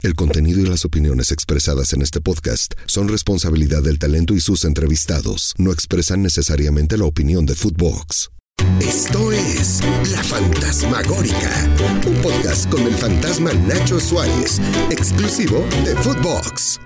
El 0.00 0.14
contenido 0.14 0.60
y 0.60 0.64
las 0.64 0.84
opiniones 0.84 1.32
expresadas 1.32 1.92
en 1.92 2.02
este 2.02 2.20
podcast 2.20 2.74
son 2.86 3.08
responsabilidad 3.08 3.82
del 3.82 3.98
talento 3.98 4.32
y 4.34 4.40
sus 4.40 4.64
entrevistados. 4.64 5.56
No 5.58 5.72
expresan 5.72 6.22
necesariamente 6.22 6.96
la 6.96 7.04
opinión 7.04 7.46
de 7.46 7.56
Footbox. 7.56 8.30
Esto 8.80 9.32
es 9.32 9.80
La 10.12 10.22
Fantasmagórica, 10.22 11.68
un 12.06 12.14
podcast 12.22 12.70
con 12.70 12.82
el 12.82 12.94
fantasma 12.94 13.52
Nacho 13.52 13.98
Suárez, 13.98 14.60
exclusivo 14.88 15.66
de 15.84 15.96
Footbox. 15.96 16.78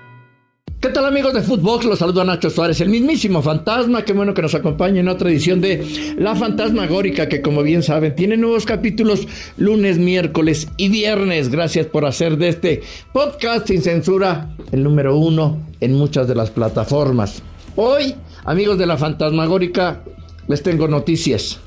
¿Qué 0.83 0.89
tal 0.89 1.05
amigos 1.05 1.33
de 1.33 1.41
Footbox? 1.41 1.85
Los 1.85 1.99
saludo 1.99 2.19
a 2.19 2.25
Nacho 2.25 2.49
Suárez, 2.49 2.81
el 2.81 2.89
mismísimo 2.89 3.41
fantasma. 3.41 4.03
Qué 4.03 4.11
bueno 4.11 4.33
que 4.33 4.41
nos 4.41 4.53
acompañe 4.53 4.99
en 4.99 5.07
otra 5.07 5.29
edición 5.29 5.61
de 5.61 6.13
La 6.17 6.35
Fantasmagórica, 6.35 7.29
que 7.29 7.41
como 7.41 7.63
bien 7.63 7.83
saben, 7.83 8.13
tiene 8.13 8.35
nuevos 8.35 8.65
capítulos 8.65 9.25
lunes, 9.55 9.97
miércoles 9.97 10.67
y 10.75 10.89
viernes. 10.89 11.49
Gracias 11.49 11.85
por 11.85 12.03
hacer 12.05 12.35
de 12.35 12.49
este 12.49 12.81
podcast 13.13 13.67
sin 13.67 13.81
censura 13.81 14.49
el 14.73 14.83
número 14.83 15.15
uno 15.15 15.57
en 15.79 15.93
muchas 15.93 16.27
de 16.27 16.35
las 16.35 16.51
plataformas. 16.51 17.41
Hoy, 17.77 18.15
amigos 18.43 18.77
de 18.77 18.85
La 18.85 18.97
Fantasmagórica, 18.97 20.03
les 20.49 20.63
tengo 20.63 20.89
noticias. 20.89 21.61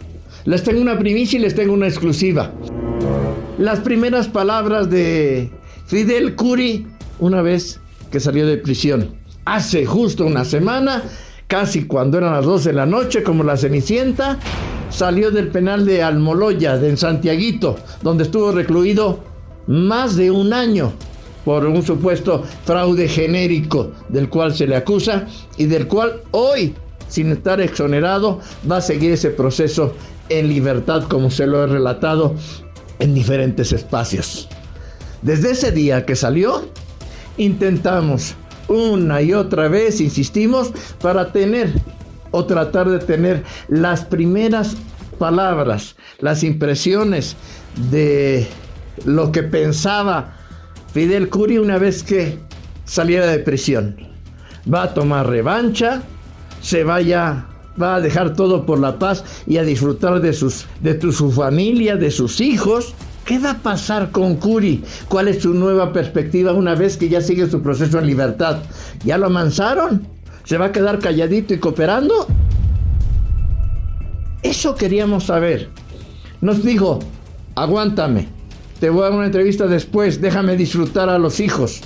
Les 0.44 0.62
tengo 0.62 0.82
una 0.82 0.98
primicia 0.98 1.38
y 1.38 1.42
les 1.42 1.54
tengo 1.54 1.72
una 1.72 1.88
exclusiva. 1.88 2.52
Las 3.56 3.80
primeras 3.80 4.28
palabras 4.28 4.90
de 4.90 5.50
Fidel 5.86 6.34
Curi 6.34 6.86
una 7.18 7.40
vez 7.40 7.80
salió 8.20 8.46
de 8.46 8.58
prisión. 8.58 9.16
Hace 9.44 9.86
justo 9.86 10.24
una 10.24 10.44
semana, 10.44 11.02
casi 11.46 11.84
cuando 11.86 12.18
eran 12.18 12.32
las 12.32 12.44
12 12.44 12.70
de 12.70 12.74
la 12.74 12.86
noche, 12.86 13.22
como 13.22 13.44
la 13.44 13.56
Cenicienta, 13.56 14.38
salió 14.90 15.30
del 15.30 15.48
penal 15.48 15.84
de 15.84 16.02
Almoloya, 16.02 16.76
de 16.78 16.96
Santiaguito, 16.96 17.76
donde 18.02 18.24
estuvo 18.24 18.52
recluido 18.52 19.20
más 19.66 20.16
de 20.16 20.30
un 20.30 20.52
año 20.52 20.92
por 21.44 21.64
un 21.64 21.82
supuesto 21.84 22.42
fraude 22.64 23.08
genérico 23.08 23.92
del 24.08 24.28
cual 24.28 24.54
se 24.54 24.66
le 24.66 24.74
acusa 24.74 25.26
y 25.56 25.66
del 25.66 25.86
cual 25.86 26.22
hoy, 26.32 26.74
sin 27.08 27.30
estar 27.30 27.60
exonerado, 27.60 28.40
va 28.68 28.78
a 28.78 28.80
seguir 28.80 29.12
ese 29.12 29.30
proceso 29.30 29.94
en 30.28 30.48
libertad, 30.48 31.04
como 31.04 31.30
se 31.30 31.46
lo 31.46 31.62
he 31.62 31.66
relatado 31.68 32.34
en 32.98 33.14
diferentes 33.14 33.72
espacios. 33.72 34.48
Desde 35.22 35.52
ese 35.52 35.70
día 35.70 36.04
que 36.04 36.16
salió, 36.16 36.68
intentamos 37.38 38.34
una 38.68 39.22
y 39.22 39.32
otra 39.32 39.68
vez, 39.68 40.00
insistimos, 40.00 40.72
para 41.00 41.32
tener 41.32 41.72
o 42.30 42.44
tratar 42.44 42.88
de 42.88 42.98
tener 42.98 43.44
las 43.68 44.04
primeras 44.04 44.76
palabras, 45.18 45.96
las 46.18 46.42
impresiones 46.42 47.36
de 47.90 48.46
lo 49.04 49.32
que 49.32 49.42
pensaba 49.42 50.34
Fidel 50.92 51.28
Curi 51.28 51.58
una 51.58 51.78
vez 51.78 52.02
que 52.02 52.38
saliera 52.84 53.26
de 53.26 53.38
prisión. 53.38 53.96
Va 54.72 54.84
a 54.84 54.94
tomar 54.94 55.28
revancha, 55.28 56.02
se 56.60 56.82
vaya, 56.82 57.46
va 57.80 57.96
a 57.96 58.00
dejar 58.00 58.34
todo 58.34 58.66
por 58.66 58.80
la 58.80 58.98
paz 58.98 59.24
y 59.46 59.58
a 59.58 59.62
disfrutar 59.62 60.20
de, 60.20 60.32
sus, 60.32 60.66
de 60.80 61.00
su 61.12 61.30
familia, 61.30 61.96
de 61.96 62.10
sus 62.10 62.40
hijos 62.40 62.94
¿Qué 63.26 63.40
va 63.40 63.50
a 63.50 63.58
pasar 63.58 64.12
con 64.12 64.36
Curi? 64.36 64.84
¿Cuál 65.08 65.26
es 65.26 65.42
su 65.42 65.52
nueva 65.52 65.92
perspectiva 65.92 66.52
una 66.52 66.76
vez 66.76 66.96
que 66.96 67.08
ya 67.08 67.20
sigue 67.20 67.50
su 67.50 67.60
proceso 67.60 67.98
en 67.98 68.06
libertad? 68.06 68.58
¿Ya 69.04 69.18
lo 69.18 69.26
amansaron? 69.26 70.06
¿Se 70.44 70.56
va 70.56 70.66
a 70.66 70.72
quedar 70.72 71.00
calladito 71.00 71.52
y 71.52 71.58
cooperando? 71.58 72.28
Eso 74.44 74.76
queríamos 74.76 75.24
saber. 75.24 75.68
Nos 76.40 76.62
dijo, 76.62 77.00
aguántame, 77.56 78.28
te 78.78 78.90
voy 78.90 79.00
a 79.00 79.04
dar 79.06 79.14
una 79.14 79.26
entrevista 79.26 79.66
después, 79.66 80.20
déjame 80.20 80.56
disfrutar 80.56 81.08
a 81.08 81.18
los 81.18 81.40
hijos. 81.40 81.80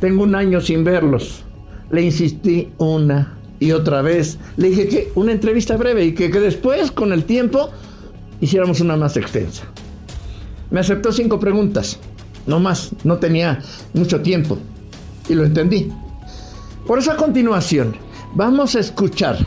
Tengo 0.00 0.22
un 0.22 0.34
año 0.34 0.62
sin 0.62 0.84
verlos. 0.84 1.44
Le 1.90 2.00
insistí 2.00 2.70
una 2.78 3.36
y 3.60 3.72
otra 3.72 4.00
vez. 4.00 4.38
Le 4.56 4.70
dije 4.70 4.88
que 4.88 5.12
una 5.16 5.32
entrevista 5.32 5.76
breve 5.76 6.06
y 6.06 6.14
que, 6.14 6.30
que 6.30 6.40
después, 6.40 6.90
con 6.90 7.12
el 7.12 7.24
tiempo, 7.24 7.68
hiciéramos 8.40 8.80
una 8.80 8.96
más 8.96 9.18
extensa. 9.18 9.64
Me 10.70 10.80
aceptó 10.80 11.12
cinco 11.12 11.38
preguntas, 11.40 11.98
no 12.46 12.60
más, 12.60 12.90
no 13.04 13.18
tenía 13.18 13.62
mucho 13.94 14.20
tiempo 14.20 14.58
y 15.28 15.34
lo 15.34 15.44
entendí. 15.44 15.90
Por 16.86 16.98
eso 16.98 17.12
a 17.12 17.16
continuación 17.16 17.96
vamos 18.34 18.74
a 18.74 18.80
escuchar 18.80 19.38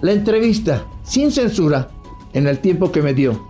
la 0.00 0.12
entrevista 0.12 0.84
sin 1.04 1.30
censura 1.30 1.88
en 2.32 2.46
el 2.46 2.58
tiempo 2.58 2.92
que 2.92 3.02
me 3.02 3.14
dio 3.14 3.46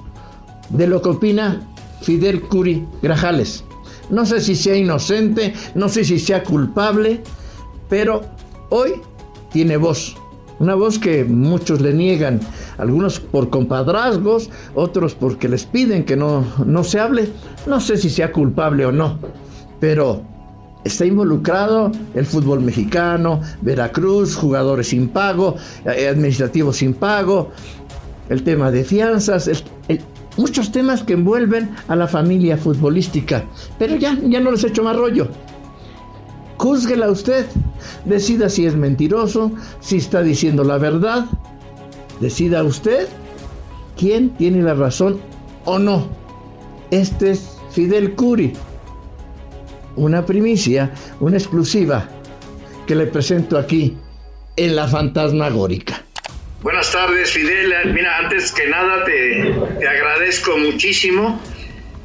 de 0.71 0.87
lo 0.87 1.03
que 1.03 1.11
opina 1.11 1.61
Fidel 2.03 2.41
Curi 2.43 2.87
Grajales. 3.03 3.65
No 4.09 4.27
sé 4.27 4.41
si 4.41 4.57
sea 4.57 4.77
inocente, 4.77 5.55
no 5.75 5.89
sé 5.89 6.05
si 6.05 6.19
sea 6.19 6.43
culpable, 6.43 7.23
pero 7.89 8.23
hoy 8.71 8.95
tiene 9.53 9.77
voz 9.77 10.17
una 10.61 10.75
voz 10.75 10.99
que 10.99 11.25
muchos 11.25 11.81
le 11.81 11.93
niegan, 11.93 12.39
algunos 12.79 13.19
por 13.19 13.51
compadrazgos, 13.51 14.51
otros 14.75 15.15
porque 15.15 15.49
les 15.49 15.65
piden 15.65 16.05
que 16.05 16.17
no, 16.17 16.45
no 16.65 16.85
se 16.85 17.01
hable. 17.01 17.29
No 17.67 17.81
sé 17.81 17.97
si 17.97 18.11
sea 18.11 18.31
culpable 18.31 18.85
o 18.85 18.93
no, 18.93 19.19
pero 19.81 20.23
está 20.85 21.07
involucrado 21.07 21.91
el 22.15 22.27
fútbol 22.27 22.61
mexicano, 22.61 23.41
Veracruz, 23.63 24.37
jugadores 24.37 24.89
sin 24.89 25.09
pago, 25.09 25.57
eh, 25.87 26.09
administrativos 26.09 26.77
sin 26.77 26.93
pago, 26.93 27.51
el 28.29 28.43
tema 28.43 28.71
de 28.71 28.85
fianzas, 28.85 29.51
muchos 30.37 30.71
temas 30.71 31.03
que 31.03 31.15
envuelven 31.15 31.71
a 31.89 31.97
la 31.97 32.07
familia 32.07 32.59
futbolística. 32.59 33.45
Pero 33.79 33.97
ya, 33.97 34.17
ya 34.23 34.41
no 34.41 34.51
les 34.51 34.65
echo 34.65 34.83
más 34.83 34.97
rollo. 34.97 35.29
Júzguela 36.59 37.11
usted. 37.11 37.47
Decida 38.05 38.49
si 38.49 38.67
es 38.67 38.77
mentiroso, 38.77 39.53
si 39.81 39.99
está 39.99 40.23
diciendo 40.23 40.65
la 40.65 40.79
verdad. 40.79 41.27
Decida 42.21 42.63
usted 42.63 43.09
quién 43.97 44.31
tiene 44.37 44.63
la 44.63 44.75
razón 44.75 45.21
o 45.65 45.79
no. 45.79 46.09
Este 46.91 47.33
es 47.33 47.59
Fidel 47.73 48.15
Curi. 48.15 48.53
Una 49.97 50.25
primicia, 50.25 50.93
una 51.21 51.37
exclusiva 51.37 52.09
que 52.87 52.95
le 52.95 53.07
presento 53.07 53.59
aquí 53.59 53.97
en 54.57 54.77
la 54.77 54.89
fantasmagórica. 54.89 56.03
Buenas 56.63 56.91
tardes, 56.93 57.31
Fidel. 57.31 57.73
Mira, 57.93 58.19
antes 58.19 58.53
que 58.53 58.67
nada 58.69 59.05
te, 59.05 59.55
te 59.79 59.89
agradezco 59.89 60.57
muchísimo 60.59 61.41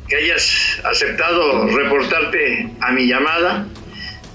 que 0.07 0.15
hayas 0.15 0.79
aceptado 0.83 1.67
reportarte 1.67 2.71
a 2.79 2.91
mi 2.91 3.07
llamada 3.07 3.67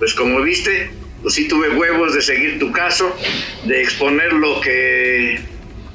pues 0.00 0.14
como 0.14 0.40
viste, 0.40 0.90
pues 1.22 1.34
sí 1.34 1.48
tuve 1.48 1.70
huevos 1.70 2.14
de 2.14 2.22
seguir 2.22 2.58
tu 2.58 2.72
caso, 2.72 3.14
de 3.64 3.82
exponer 3.82 4.32
lo 4.32 4.60
que 4.60 5.40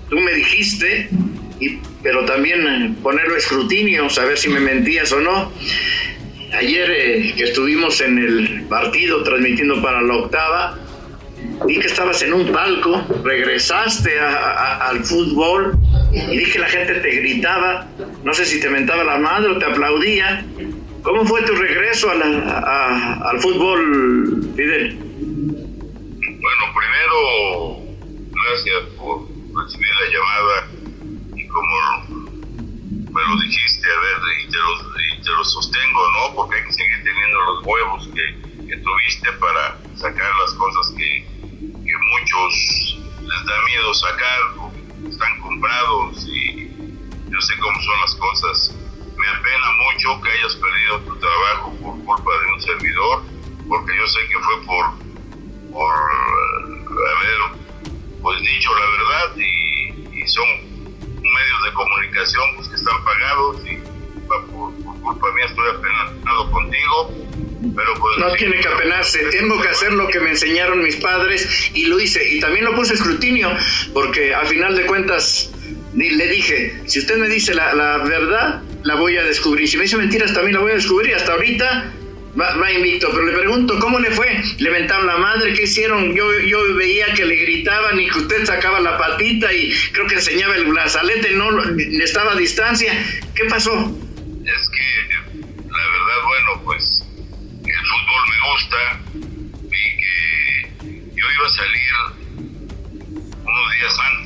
tú 0.09 0.19
me 0.19 0.33
dijiste, 0.33 1.09
y, 1.59 1.79
pero 2.03 2.25
también 2.25 2.95
ponerlo 3.01 3.35
a 3.35 3.37
escrutinio, 3.37 4.09
saber 4.09 4.37
si 4.37 4.49
me 4.49 4.59
mentías 4.59 5.11
o 5.11 5.19
no. 5.19 5.51
Ayer 6.53 6.89
eh, 6.91 7.33
que 7.35 7.43
estuvimos 7.45 7.99
en 8.01 8.17
el 8.17 8.63
partido 8.69 9.23
transmitiendo 9.23 9.81
para 9.81 10.01
la 10.01 10.15
octava, 10.15 10.77
vi 11.65 11.79
que 11.79 11.87
estabas 11.87 12.21
en 12.21 12.33
un 12.33 12.51
palco, 12.51 13.03
regresaste 13.23 14.19
al 14.19 15.03
fútbol 15.03 15.77
y 16.13 16.37
vi 16.37 16.51
que 16.51 16.59
la 16.59 16.67
gente 16.67 16.95
te 16.95 17.09
gritaba, 17.11 17.87
no 18.23 18.33
sé 18.33 18.45
si 18.45 18.59
te 18.59 18.69
mentaba 18.69 19.03
la 19.03 19.17
madre 19.17 19.51
o 19.51 19.57
te 19.57 19.65
aplaudía, 19.65 20.45
¿Cómo 21.05 21.23
fue 21.23 21.43
tu 21.43 21.53
regreso 21.53 22.09
al 22.09 23.39
fútbol, 23.39 24.49
Fidel? 24.55 24.97
Primero, 27.15 27.79
gracias 28.31 28.83
por 28.97 29.21
recibir 29.55 29.87
la 30.01 30.07
llamada 30.11 30.67
y 31.33 31.47
como 31.47 32.35
me 33.09 33.21
lo 33.21 33.39
dijiste, 33.41 33.87
a 33.87 33.99
ver, 34.01 34.17
y 34.43 34.51
te 34.51 35.29
lo, 35.29 35.43
sostengo, 35.45 36.09
¿no? 36.11 36.35
Porque 36.35 36.59
hay 36.59 36.65
que 36.65 36.73
seguir 36.73 37.03
teniendo 37.03 37.39
los 37.39 37.65
huevos 37.65 38.09
que, 38.13 38.67
que 38.67 38.77
tuviste 38.77 39.31
para 39.39 39.77
sacar 39.95 40.29
las 40.41 40.53
cosas 40.55 40.93
que, 40.97 41.25
que 41.85 41.93
muchos 42.11 42.99
les 43.21 43.45
da 43.45 43.61
miedo 43.65 43.93
sacar, 43.93 44.39
están 45.09 45.39
comprados 45.39 46.27
y 46.27 46.67
yo 47.31 47.41
sé 47.41 47.57
cómo 47.59 47.81
son 47.81 48.01
las 48.01 48.15
cosas 48.15 48.75
me 49.17 49.27
apena 49.29 49.67
mucho 49.85 50.21
que 50.21 50.31
hayas 50.31 50.55
perdido 50.55 50.99
tu 50.99 51.15
trabajo 51.15 51.71
por 51.81 52.03
culpa 52.03 52.31
de 52.39 52.53
un 52.53 52.61
servidor, 52.61 53.23
porque 53.69 53.95
yo 53.95 54.05
sé 54.07 54.27
que 54.27 54.37
fue 54.39 54.65
por, 54.65 55.71
por 55.71 56.14
pues 58.25 58.41
dicho 58.41 58.71
la 58.73 58.85
verdad 58.89 59.37
y, 59.37 60.27
son 60.27 60.43
medios 61.21 61.63
de 61.65 61.73
comunicación 61.73 62.43
pues, 62.55 62.67
que 62.69 62.75
están 62.75 63.03
pagados 63.03 63.57
y 63.63 63.77
por, 64.27 64.73
culpa 65.03 65.31
mía 65.35 65.45
estoy 65.45 65.69
apenado 65.69 66.51
contigo. 66.51 67.13
Pero 67.75 67.93
pues, 67.99 68.17
no 68.17 68.31
tiene 68.33 68.59
que 68.59 68.67
apenarse, 68.67 69.19
tengo 69.25 69.61
que 69.61 69.67
hacer 69.67 69.93
lo 69.93 70.07
que 70.07 70.19
me 70.19 70.31
enseñaron 70.31 70.81
mis 70.81 70.95
padres 70.95 71.69
y 71.75 71.85
lo 71.85 71.99
hice. 71.99 72.27
Y 72.27 72.39
también 72.39 72.65
lo 72.65 72.73
puse 72.73 72.95
escrutinio, 72.95 73.51
porque 73.93 74.33
a 74.33 74.43
final 74.45 74.75
de 74.75 74.87
cuentas 74.87 75.51
le 75.93 76.27
dije, 76.27 76.81
si 76.87 76.99
usted 76.99 77.17
me 77.17 77.29
dice 77.29 77.53
la, 77.53 77.75
la 77.75 77.97
verdad, 77.99 78.63
la 78.81 78.95
voy 78.95 79.17
a 79.17 79.23
descubrir. 79.23 79.67
Si 79.67 79.77
me 79.77 79.83
dice 79.83 79.97
mentiras, 79.97 80.33
también 80.33 80.55
la 80.55 80.61
voy 80.61 80.71
a 80.71 80.75
descubrir. 80.75 81.13
Hasta 81.13 81.33
ahorita 81.33 81.93
va, 82.39 82.71
invicto, 82.71 83.09
pero 83.11 83.25
le 83.25 83.37
pregunto, 83.37 83.79
¿cómo 83.79 83.99
le 83.99 84.11
fue? 84.11 84.41
¿Le 84.59 84.87
la 84.87 85.17
madre? 85.17 85.53
¿Qué 85.53 85.63
hicieron? 85.63 86.13
Yo, 86.13 86.39
yo 86.39 86.75
veía 86.75 87.13
que 87.13 87.25
le 87.25 87.35
gritaban 87.35 87.99
y 87.99 88.09
que 88.09 88.19
usted 88.19 88.45
sacaba 88.45 88.79
la 88.79 88.97
patita 88.97 89.51
y 89.53 89.73
creo 89.91 90.07
que 90.07 90.15
enseñaba 90.15 90.55
el 90.55 90.65
brazalete, 90.65 91.31
no 91.31 91.49
estaba 92.03 92.33
a 92.33 92.35
distancia. 92.35 92.93
¿Qué 93.33 93.45
pasó? 93.45 93.73
Es 94.45 94.69
que, 94.69 95.37
la 95.69 95.87
verdad, 95.89 96.23
bueno, 96.25 96.61
pues 96.63 97.03
el 97.65 97.85
fútbol 97.87 98.23
me 98.29 98.37
gusta 98.51 98.77
y 99.63 99.97
que 99.97 100.11
yo 101.15 101.25
iba 101.31 101.45
a 101.45 101.49
salir 101.49 101.91
unos 103.43 103.71
días 103.79 103.99
antes, 103.99 104.24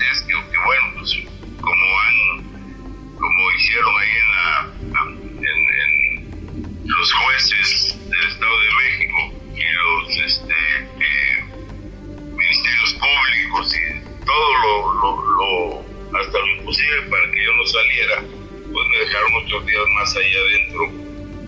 otros 19.43 19.65
días 19.65 19.83
más 19.95 20.15
allá 20.15 20.39
adentro 20.39 20.83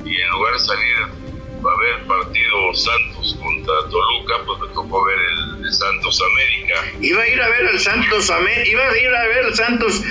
y 0.06 0.22
en 0.22 0.30
lugar 0.30 0.54
de 0.54 0.60
salir 0.60 0.98
a 1.64 1.80
ver 1.80 2.08
partido 2.08 2.74
Santos 2.74 3.38
contra 3.40 3.74
Toluca, 3.90 4.34
pues 4.46 4.60
me 4.62 4.68
tocó 4.74 5.06
ver 5.06 5.18
el, 5.20 5.72
Santos 5.72 6.22
América. 6.34 6.84
Iba 7.00 7.22
a 7.22 7.28
ir 7.28 7.42
a 7.42 7.50
ver 7.50 7.68
al 7.68 7.80
Santos 7.80 8.30
América, 8.30 8.70
iba 8.70 8.84
a 8.84 8.98
ir 8.98 9.08
a 9.08 9.28
ver 9.28 9.46
al 9.46 9.56
Santos 9.56 10.04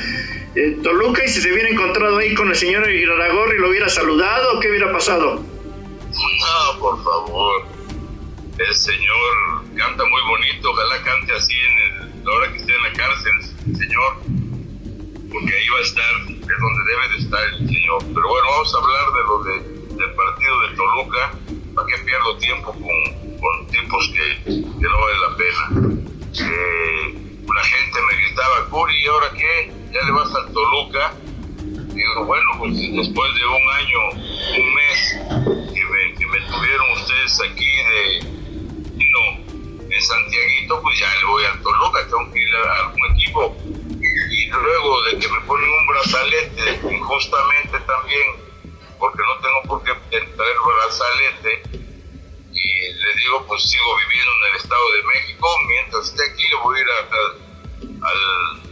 eh, 0.54 0.78
Toluca 0.82 1.24
y 1.24 1.28
si 1.28 1.40
se 1.40 1.52
hubiera 1.52 1.68
encontrado 1.68 2.18
ahí 2.18 2.34
con 2.34 2.48
el 2.48 2.56
señor 2.56 2.88
y 2.90 3.04
lo 3.04 3.68
hubiera 3.68 3.88
saludado, 3.88 4.60
¿qué 4.60 4.70
hubiera 4.70 4.90
pasado? 4.92 5.36
No, 5.40 6.80
por 6.80 7.02
favor. 7.04 7.66
El 8.58 8.74
señor 8.74 9.64
canta 9.76 10.04
muy 10.04 10.22
bonito, 10.28 10.70
ojalá 10.70 11.02
cante 11.02 11.32
así 11.32 11.54
en 11.54 11.78
el, 11.78 12.24
la 12.24 12.32
hora 12.32 12.52
que 12.52 12.58
esté 12.58 12.74
en 12.74 12.82
la 12.82 12.92
cárcel, 12.92 13.32
señor, 13.78 14.16
porque 15.32 15.54
ahí 15.54 15.68
va 15.68 15.78
a 15.78 15.82
estar, 15.82 16.14
es 16.50 16.58
donde 16.60 16.82
debe 16.90 17.08
de 17.08 17.18
estar 17.18 17.44
el 17.44 17.68
señor. 17.68 17.98
Pero 18.14 18.28
bueno, 18.28 18.46
vamos 18.50 18.74
a 18.74 18.78
hablar 18.78 19.06
de 19.12 19.22
lo 19.22 19.38
de, 19.44 19.54
del 19.96 20.14
partido 20.14 20.60
de 20.60 20.76
Toluca, 20.76 21.32
para 21.74 21.86
que 21.86 21.98
pierdo 22.04 22.36
tiempo 22.38 22.72
con, 22.72 23.38
con 23.38 23.66
tipos 23.68 24.10
que, 24.14 24.60
no 24.60 25.00
vale 25.00 25.18
la 25.18 25.36
pena. 25.36 25.64
Eh, 26.32 27.20
la 27.54 27.64
gente 27.64 27.98
me 28.08 28.16
gritaba, 28.22 28.66
Curi, 28.70 28.96
¿y 28.96 29.06
ahora 29.06 29.30
qué? 29.32 29.72
¿Ya 29.92 30.02
le 30.04 30.12
vas 30.12 30.34
al 30.34 30.52
Toluca? 30.52 31.14
Digo, 31.94 32.24
bueno, 32.24 32.48
pues 32.58 32.74
después 32.76 33.34
de 33.34 33.44
un 33.46 33.70
año, 33.76 33.98
un 34.58 34.74
mes 34.74 35.18
que 35.74 35.84
me, 35.84 36.14
que 36.14 36.26
me 36.26 36.40
tuvieron 36.46 36.92
ustedes 36.92 37.40
aquí 37.42 37.66
de, 37.66 38.40
no, 39.10 39.90
en 39.90 40.02
Santiaguito, 40.02 40.80
pues 40.80 40.98
ya 40.98 41.08
le 41.20 41.26
voy 41.26 41.44
al 41.44 41.60
Toluca, 41.60 42.00
tengo 42.04 42.32
que 42.32 42.40
ir 42.40 42.54
a 42.54 42.86
algún 42.86 43.12
equipo. 43.12 43.56
Y 44.30 44.46
luego 44.46 45.02
de 45.02 45.18
que 45.18 45.28
me 45.28 45.40
ponen 45.40 45.68
un 45.68 45.86
brazalete, 45.88 46.80
injustamente 46.88 47.80
también, 47.80 48.28
porque 48.96 49.18
no 49.18 49.40
tengo 49.42 49.62
por 49.66 49.82
qué 49.82 49.92
traer 50.08 50.56
brazalete, 50.64 51.62
y 52.52 52.92
le 52.92 53.14
digo, 53.22 53.44
pues 53.48 53.62
sigo 53.68 53.96
viviendo 53.96 54.30
en 54.30 54.50
el 54.50 54.60
Estado 54.60 54.92
de 54.92 55.02
México, 55.02 55.48
mientras 55.66 56.08
esté 56.08 56.22
aquí 56.30 56.48
le 56.48 56.56
voy 56.62 56.78
a 56.78 56.80
ir 56.80 56.86
al, 56.90 57.40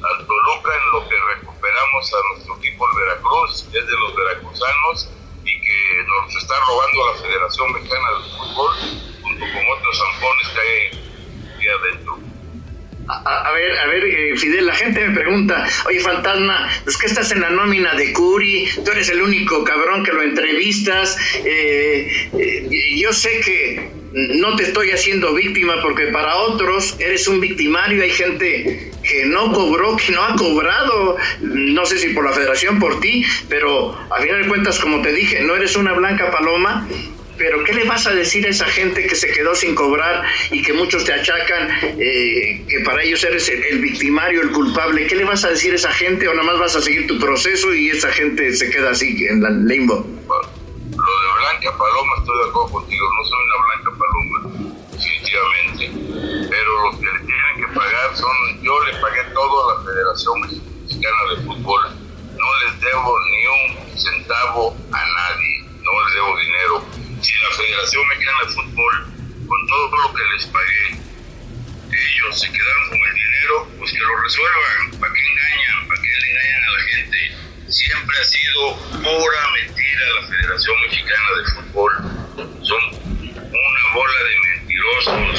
al, 0.04 0.26
Toluca 0.26 0.70
en 0.76 0.92
lo 0.92 1.08
que 1.08 1.16
recuperamos 1.34 2.14
a 2.14 2.28
nuestro 2.34 2.56
equipo 2.58 2.86
el 2.88 2.98
Veracruz, 3.00 3.66
que 3.72 3.78
es 3.78 3.86
de 3.86 3.96
los 3.96 4.14
veracruzanos 4.14 5.10
y 5.44 5.60
que 5.60 6.04
nos 6.06 6.36
está 6.36 6.54
robando 6.60 7.12
la 7.12 7.14
Federación 7.20 7.72
Mexicana 7.72 8.08
de 8.12 8.30
Fútbol 8.30 8.74
junto 9.22 9.44
con 9.44 9.78
otros 9.78 9.98
zampones 9.98 10.48
que 10.48 10.60
hay 10.60 11.08
aquí 11.56 11.97
A, 13.08 13.52
ver, 13.52 13.78
a 13.78 13.86
ver, 13.86 14.04
eh, 14.04 14.36
Fidel, 14.36 14.66
la 14.66 14.74
gente 14.74 15.06
me 15.08 15.14
pregunta, 15.14 15.66
oye, 15.86 15.98
fantasma, 15.98 16.68
es 16.86 16.96
que 16.98 17.06
estás 17.06 17.32
en 17.32 17.40
la 17.40 17.48
nómina 17.48 17.94
de 17.94 18.12
Curi, 18.12 18.68
tú 18.84 18.90
eres 18.90 19.08
el 19.08 19.22
único 19.22 19.64
cabrón 19.64 20.04
que 20.04 20.12
lo 20.12 20.22
entrevistas, 20.22 21.16
eh, 21.42 22.28
eh, 22.38 22.98
yo 22.98 23.10
sé 23.14 23.40
que 23.40 23.88
no 24.12 24.56
te 24.56 24.64
estoy 24.64 24.90
haciendo 24.90 25.32
víctima 25.32 25.80
porque 25.80 26.08
para 26.08 26.36
otros 26.36 26.96
eres 26.98 27.26
un 27.28 27.40
victimario, 27.40 28.02
hay 28.02 28.10
gente 28.10 28.90
que 29.02 29.24
no 29.24 29.52
cobró, 29.52 29.96
que 29.96 30.12
no 30.12 30.22
ha 30.22 30.36
cobrado, 30.36 31.16
no 31.40 31.86
sé 31.86 31.98
si 31.98 32.10
por 32.10 32.26
la 32.26 32.32
federación, 32.32 32.78
por 32.78 33.00
ti, 33.00 33.24
pero 33.48 33.98
a 34.10 34.20
final 34.20 34.42
de 34.42 34.48
cuentas, 34.48 34.78
como 34.78 35.00
te 35.00 35.14
dije, 35.14 35.40
no 35.40 35.56
eres 35.56 35.76
una 35.76 35.94
blanca 35.94 36.30
paloma 36.30 36.86
pero 37.38 37.62
¿qué 37.64 37.72
le 37.72 37.84
vas 37.84 38.06
a 38.06 38.12
decir 38.12 38.44
a 38.46 38.50
esa 38.50 38.66
gente 38.66 39.06
que 39.06 39.14
se 39.14 39.30
quedó 39.32 39.54
sin 39.54 39.74
cobrar 39.74 40.24
y 40.50 40.62
que 40.62 40.72
muchos 40.72 41.04
te 41.04 41.12
achacan 41.12 41.68
eh, 41.98 42.64
que 42.68 42.80
para 42.84 43.02
ellos 43.02 43.22
eres 43.24 43.48
el, 43.48 43.78
victimario, 43.80 44.42
el 44.42 44.50
culpable? 44.50 45.06
¿Qué 45.06 45.16
le 45.16 45.24
vas 45.24 45.44
a 45.44 45.50
decir 45.50 45.72
a 45.72 45.76
esa 45.76 45.92
gente 45.92 46.28
o 46.28 46.34
nada 46.34 46.44
más 46.44 46.58
vas 46.58 46.76
a 46.76 46.82
seguir 46.82 47.06
tu 47.06 47.18
proceso 47.18 47.72
y 47.72 47.90
esa 47.90 48.10
gente 48.12 48.52
se 48.54 48.68
queda 48.70 48.90
así 48.90 49.24
en 49.26 49.42
la 49.42 49.50
limbo? 49.50 50.04
lo 50.98 51.20
de 51.20 51.38
Blanca 51.38 51.78
Paloma 51.78 52.12
estoy 52.18 52.38
de 52.38 52.48
acuerdo 52.48 52.72
contigo, 52.72 53.06
no 53.16 53.24
soy 53.24 53.38
una 53.44 53.58
Blanca 53.66 53.90
Paloma, 53.98 54.38
definitivamente, 54.90 56.48
pero 56.50 56.82
los 56.84 56.96
que 56.96 57.06
le 57.06 57.20
tienen 57.20 57.54
que 57.56 57.66
pagar 57.74 58.16
son, 58.16 58.62
yo 58.62 58.84
le 58.84 58.92
pagué 58.98 59.22
todo 59.32 59.70
a 59.70 59.74
la 59.74 59.84
Federación 59.84 60.40
Mexicana 60.40 61.16
de 61.30 61.36
Fútbol, 61.44 61.82
no 62.34 62.48
les 62.64 62.80
debo 62.80 63.14
ni 63.30 63.46
un 63.46 63.98
centavo 63.98 64.76
a 64.92 65.07
se 72.38 72.46
quedaron 72.52 72.88
con 72.88 72.98
el 72.98 73.14
dinero, 73.14 73.68
pues 73.78 73.92
que 73.92 73.98
lo 73.98 74.16
resuelvan. 74.22 75.00
¿Para 75.00 75.12
qué 75.12 75.20
engañan? 75.20 75.88
¿Para 75.88 76.00
qué 76.00 76.08
le 76.08 76.30
engañan 76.30 76.62
a 76.62 76.70
la 76.70 76.82
gente? 76.84 77.18
Siempre 77.68 78.16
ha 78.16 78.24
sido 78.24 78.76
pura 79.02 79.40
mentira 79.54 80.02
la 80.20 80.28
Federación 80.28 80.76
Mexicana 80.82 81.28
de 81.36 81.44
Fútbol. 81.50 81.92
Son 82.62 82.82
una 83.34 83.94
bola 83.94 84.18
de 84.22 84.34
mentirosos 84.54 85.30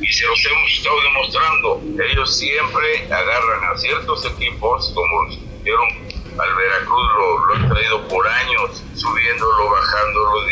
y 0.00 0.12
se 0.12 0.26
los 0.26 0.46
hemos 0.46 0.72
estado 0.72 1.02
demostrando. 1.02 1.82
Ellos 2.02 2.34
siempre 2.38 3.12
agarran 3.12 3.64
a 3.70 3.76
ciertos 3.76 4.24
equipos, 4.24 4.90
como 4.94 5.28
hicieron 5.28 5.88
al 6.38 6.54
Veracruz 6.56 7.10
lo, 7.18 7.54
han 7.54 7.68
traído 7.68 8.08
por 8.08 8.26
años, 8.26 8.82
subiéndolo, 8.94 9.70
bajándolo, 9.70 10.46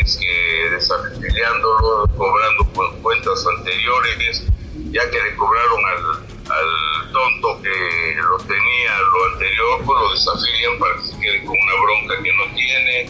desafiliándolo, 0.71 2.07
cobrando 2.15 2.65
cuentas 3.01 3.45
anteriores, 3.57 4.45
ya 4.91 5.09
que 5.09 5.21
le 5.21 5.35
cobraron 5.35 5.85
al, 5.85 6.05
al 6.51 7.11
tonto 7.11 7.61
que 7.61 8.15
lo 8.15 8.37
tenía 8.39 8.99
lo 8.99 9.33
anterior, 9.33 9.81
pues 9.85 9.99
lo 9.99 10.13
desafilian 10.13 10.79
para 10.79 10.95
que 10.95 11.01
se 11.01 11.19
quede 11.19 11.45
con 11.45 11.57
una 11.57 11.81
bronca 11.81 12.23
que 12.23 12.33
no 12.33 12.55
tiene. 12.55 13.09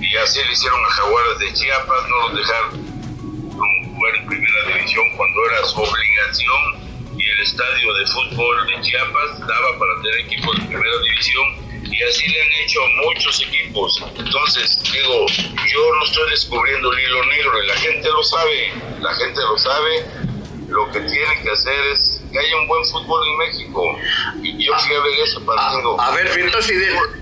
Y 0.00 0.16
así 0.16 0.42
le 0.44 0.52
hicieron 0.52 0.84
a 0.84 0.88
Jaguares 0.88 1.38
de 1.38 1.52
Chiapas, 1.52 2.08
no 2.08 2.28
los 2.28 2.38
dejaron 2.38 2.88
jugar 3.98 4.16
en 4.16 4.26
primera 4.26 4.66
división 4.68 5.04
cuando 5.16 5.44
era 5.46 5.64
su 5.66 5.80
obligación 5.80 6.88
y 7.18 7.28
el 7.28 7.40
estadio 7.40 7.94
de 7.94 8.06
fútbol 8.06 8.66
de 8.66 8.80
Chiapas 8.80 9.40
daba 9.40 9.78
para 9.78 10.02
tener 10.02 10.20
equipos 10.20 10.56
de 10.56 10.66
primera 10.66 10.98
división 11.02 11.68
y 11.82 12.02
así 12.02 12.28
le 12.28 12.42
han 12.42 12.52
hecho 12.62 12.80
a 12.80 12.88
muchos 13.04 13.42
equipos. 13.42 14.04
Entonces, 14.16 14.80
digo, 14.92 15.26
yo 15.28 15.94
no 15.96 16.04
estoy 16.04 16.30
descubriendo 16.30 16.92
el 16.92 17.00
hilo 17.00 17.24
negro 17.24 17.62
y 17.62 17.66
la 17.66 17.76
gente 17.76 18.08
lo 18.08 18.22
sabe, 18.22 18.72
la 19.00 19.14
gente 19.14 19.40
lo 19.40 19.58
sabe. 19.58 20.27
Lo 20.68 20.90
que 20.92 21.00
tiene 21.00 21.42
que 21.42 21.50
hacer 21.50 21.86
es 21.92 22.20
que 22.30 22.38
haya 22.38 22.56
un 22.60 22.68
buen 22.68 22.84
fútbol 22.84 23.26
en 23.26 23.38
México. 23.38 23.96
Y 24.42 24.64
yo 24.64 24.72
fui 24.78 24.94
a 24.94 25.00
ver 25.00 25.20
ese 25.20 25.40
partido. 25.40 26.00
A, 26.00 26.10
ver, 26.10 26.38
entonces, 26.38 26.76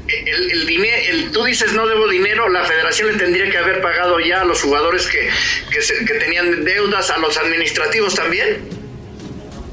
el, 0.08 0.50
el, 0.50 0.66
dinero, 0.66 1.02
el, 1.10 1.32
tú 1.32 1.44
dices 1.44 1.72
no 1.72 1.86
debo 1.86 2.08
dinero, 2.08 2.48
la 2.48 2.64
federación 2.64 3.12
le 3.12 3.18
tendría 3.18 3.48
que 3.50 3.58
haber 3.58 3.80
pagado 3.80 4.18
ya 4.18 4.40
a 4.40 4.44
los 4.44 4.60
jugadores 4.62 5.06
que, 5.06 5.30
que, 5.70 6.04
que 6.04 6.14
tenían 6.14 6.64
deudas, 6.64 7.10
a 7.10 7.18
los 7.18 7.36
administrativos 7.36 8.14
también. 8.14 8.68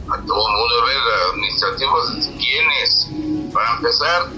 A 0.07 0.17
todo 0.25 0.47
el 0.47 0.55
mundo, 0.55 0.81
a 0.81 0.85
ver, 0.85 0.97
administrativos, 1.31 2.29
¿quiénes? 2.37 3.07
Para 3.51 3.75
empezar, 3.77 4.29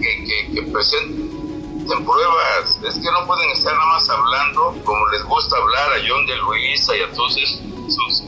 que, 0.00 0.54
que, 0.54 0.62
presenten 0.72 2.04
pruebas. 2.04 2.78
Es 2.86 2.94
que 2.94 3.10
no 3.10 3.26
pueden 3.26 3.50
estar 3.50 3.74
nada 3.74 3.86
más 3.86 4.08
hablando 4.08 4.74
como 4.84 5.08
les 5.08 5.22
gusta 5.24 5.56
hablar 5.56 5.92
a 5.92 5.96
John 6.06 6.26
de 6.26 6.36
Luisa 6.36 6.96
y 6.96 7.02
a 7.02 7.10
todos 7.12 7.36
esos. 7.36 8.27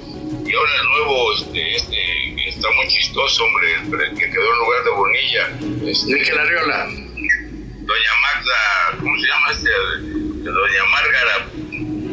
Y 0.51 0.55
ahora 0.57 0.73
el 0.75 0.89
nuevo, 0.89 1.33
este, 1.35 1.77
este, 1.77 2.49
está 2.49 2.69
muy 2.73 2.89
chistoso, 2.89 3.45
hombre, 3.45 3.73
el 3.73 4.19
que 4.19 4.31
quedó 4.31 4.53
en 4.53 4.59
lugar 4.59 4.83
de 4.83 4.91
Bonilla. 4.91 5.49
Este, 5.89 6.13
Miquel 6.13 6.39
Arriola. 6.39 6.87
Doña 6.87 8.13
Magda, 8.21 8.99
¿cómo 8.99 9.17
se 9.21 9.27
llama 9.29 9.51
este? 9.53 9.71
Doña 10.43 10.85
Márgara 10.91 11.47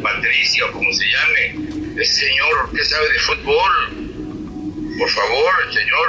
Patricia, 0.04 0.66
o 0.68 0.72
como 0.72 0.94
se 0.94 1.06
llame. 1.06 2.00
Ese 2.00 2.28
señor 2.28 2.72
que 2.76 2.86
sabe 2.86 3.10
de 3.10 3.20
fútbol. 3.22 3.74
Por 5.00 5.10
favor, 5.10 5.54
el 5.66 5.74
señor 5.74 6.08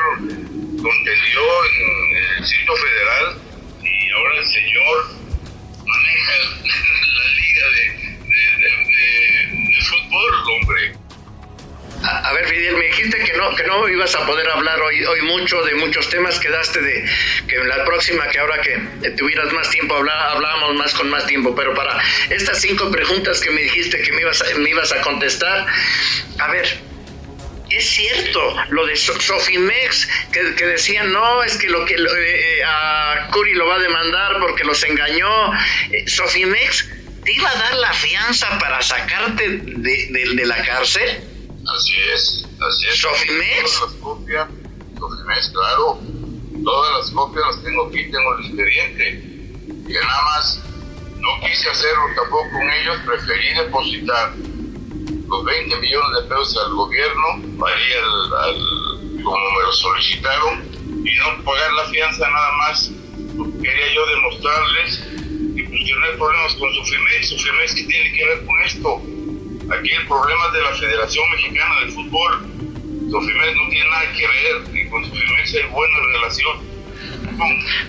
contendió 0.82 1.64
en 1.64 2.16
el 2.16 2.42
Distrito 2.42 2.76
Federal 2.76 3.38
y 3.82 4.10
ahora 4.10 4.36
el 4.36 4.44
señor 4.44 4.96
maneja 5.86 6.27
no, 13.68 13.86
ibas 13.86 14.14
a 14.14 14.24
poder 14.24 14.48
hablar 14.48 14.80
hoy, 14.80 15.04
hoy 15.04 15.20
mucho 15.22 15.62
de 15.62 15.74
muchos 15.74 16.08
temas, 16.08 16.38
quedaste 16.40 16.80
de 16.80 17.04
que 17.46 17.56
en 17.56 17.68
la 17.68 17.84
próxima, 17.84 18.26
que 18.28 18.38
ahora 18.38 18.60
que 18.62 19.10
tuvieras 19.10 19.52
más 19.52 19.68
tiempo, 19.68 19.94
hablar, 19.94 20.16
hablábamos 20.36 20.74
más 20.76 20.94
con 20.94 21.10
más 21.10 21.26
tiempo, 21.26 21.54
pero 21.54 21.74
para 21.74 22.02
estas 22.30 22.60
cinco 22.60 22.90
preguntas 22.90 23.40
que 23.40 23.50
me 23.50 23.60
dijiste 23.60 24.00
que 24.00 24.12
me 24.12 24.22
ibas 24.22 24.40
a, 24.40 24.58
me 24.58 24.70
ibas 24.70 24.90
a 24.92 25.02
contestar, 25.02 25.66
a 26.38 26.50
ver, 26.50 26.78
es 27.68 27.86
cierto 27.86 28.56
lo 28.70 28.86
de 28.86 28.96
Sofimex 28.96 30.08
que, 30.32 30.54
que 30.54 30.64
decían 30.64 31.12
no 31.12 31.42
es 31.42 31.58
que 31.58 31.68
lo 31.68 31.84
que 31.84 31.96
eh, 31.96 32.62
a 32.64 33.28
Curi 33.30 33.52
lo 33.52 33.66
va 33.66 33.74
a 33.74 33.78
demandar 33.78 34.38
porque 34.40 34.64
los 34.64 34.82
engañó 34.84 35.52
eh, 35.92 36.04
Sofimex 36.06 36.88
te 37.22 37.32
iba 37.32 37.50
a 37.50 37.58
dar 37.58 37.74
la 37.74 37.92
fianza 37.92 38.58
para 38.58 38.80
sacarte 38.80 39.60
de, 39.60 40.46
la 40.46 40.56
cárcel 40.64 41.20
así 41.74 41.94
es 42.14 42.46
así 42.60 42.86
es 42.88 42.98
Sofimex 42.98 43.78
todas 43.78 43.92
las 43.92 44.00
copias 44.00 44.48
Sofimex 44.98 45.48
claro 45.50 45.98
todas 46.64 46.98
las 46.98 47.10
copias 47.10 47.44
las 47.46 47.64
tengo 47.64 47.86
aquí 47.86 48.10
tengo 48.10 48.34
el 48.34 48.44
expediente 48.44 49.10
y 49.88 49.92
nada 49.92 50.22
más 50.22 50.60
no 51.16 51.46
quise 51.46 51.70
hacerlo 51.70 52.04
tampoco 52.16 52.50
con 52.50 52.70
ellos 52.70 52.96
preferí 53.04 53.54
depositar 53.54 54.34
los 55.28 55.44
20 55.44 55.76
millones 55.76 56.22
de 56.22 56.28
pesos 56.28 56.58
al 56.64 56.74
gobierno, 56.74 57.24
ahí 57.66 57.92
al, 57.92 59.22
como 59.22 59.36
me 59.36 59.62
lo 59.62 59.72
solicitaron, 59.72 60.64
y 61.04 61.14
no 61.16 61.44
pagar 61.44 61.72
la 61.72 61.84
fianza 61.84 62.28
nada 62.28 62.52
más. 62.58 62.90
Quería 63.62 63.94
yo 63.94 64.06
demostrarles 64.06 64.98
que 65.54 65.64
pues, 65.64 65.80
no 65.80 66.06
hay 66.06 66.16
problemas 66.16 66.54
con 66.54 66.72
Sufrimex. 66.74 67.28
Sufrimex 67.28 67.72
sí 67.72 67.86
tiene 67.86 68.12
que 68.12 68.24
ver 68.24 68.46
con 68.46 68.62
esto. 68.62 69.02
Aquí 69.70 69.92
el 69.92 70.06
problema 70.06 70.46
es 70.46 70.52
de 70.52 70.62
la 70.62 70.74
Federación 70.76 71.30
Mexicana 71.30 71.80
de 71.84 71.92
Fútbol. 71.92 72.46
Sufrimex 73.10 73.56
no 73.56 73.68
tiene 73.70 73.90
nada 73.90 74.12
que 74.12 74.26
ver, 74.26 74.76
y 74.76 74.88
con 74.88 75.04
Sufrimex 75.04 75.54
hay 75.54 75.66
buena 75.70 75.98
relación 76.12 76.78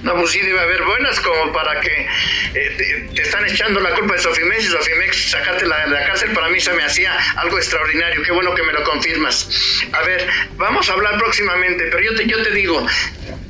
no, 0.03 0.15
pues 0.15 0.31
sí 0.31 0.39
debe 0.39 0.59
haber 0.59 0.83
buenas 0.83 1.19
como 1.19 1.51
para 1.51 1.79
que 1.81 2.07
eh, 2.53 3.09
te, 3.15 3.21
están 3.21 3.45
echando 3.45 3.79
la 3.79 3.91
culpa 3.91 4.13
de 4.13 4.19
Sofimex 4.19 4.65
y 4.65 4.67
Sofimex 4.67 5.31
sacarte 5.31 5.65
la, 5.65 5.87
la 5.87 6.05
cárcel 6.05 6.31
para 6.33 6.49
mí 6.49 6.59
se 6.59 6.73
me 6.73 6.83
hacía 6.83 7.13
algo 7.37 7.57
extraordinario. 7.57 8.21
Qué 8.23 8.31
bueno 8.31 8.53
que 8.53 8.63
me 8.63 8.73
lo 8.73 8.83
confirmas. 8.83 9.49
A 9.91 10.01
ver, 10.03 10.27
vamos 10.57 10.89
a 10.89 10.93
hablar 10.93 11.17
próximamente, 11.17 11.85
pero 11.91 12.03
yo 12.03 12.15
te, 12.15 12.27
yo 12.27 12.41
te 12.43 12.51
digo, 12.51 12.85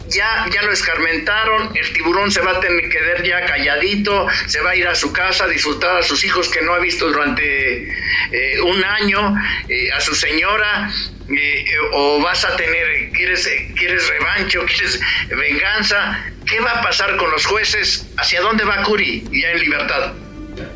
ya, 0.09 0.47
ya 0.51 0.61
lo 0.63 0.71
escarmentaron, 0.71 1.75
el 1.75 1.93
tiburón 1.93 2.31
se 2.31 2.41
va 2.41 2.51
a 2.51 2.59
tener 2.59 2.89
que 2.89 2.99
ver 3.01 3.23
ya 3.23 3.45
calladito, 3.45 4.27
se 4.47 4.61
va 4.61 4.71
a 4.71 4.75
ir 4.75 4.87
a 4.87 4.95
su 4.95 5.11
casa 5.11 5.45
a 5.45 5.47
disfrutar 5.47 5.97
a 5.97 6.03
sus 6.03 6.23
hijos 6.23 6.49
que 6.49 6.61
no 6.61 6.73
ha 6.73 6.79
visto 6.79 7.07
durante 7.07 7.89
eh, 8.31 8.61
un 8.61 8.83
año, 8.83 9.35
eh, 9.67 9.91
a 9.91 9.99
su 10.01 10.15
señora, 10.15 10.91
eh, 11.29 11.65
o 11.93 12.21
vas 12.21 12.43
a 12.45 12.55
tener, 12.55 13.11
quieres, 13.11 13.49
quieres 13.77 14.07
revancho, 14.09 14.65
quieres 14.65 14.99
venganza, 15.29 16.25
¿qué 16.45 16.59
va 16.59 16.71
a 16.71 16.81
pasar 16.81 17.15
con 17.17 17.29
los 17.31 17.45
jueces? 17.45 18.07
¿Hacia 18.17 18.41
dónde 18.41 18.63
va 18.63 18.83
Curi 18.83 19.23
ya 19.31 19.51
en 19.51 19.59
libertad? 19.59 20.13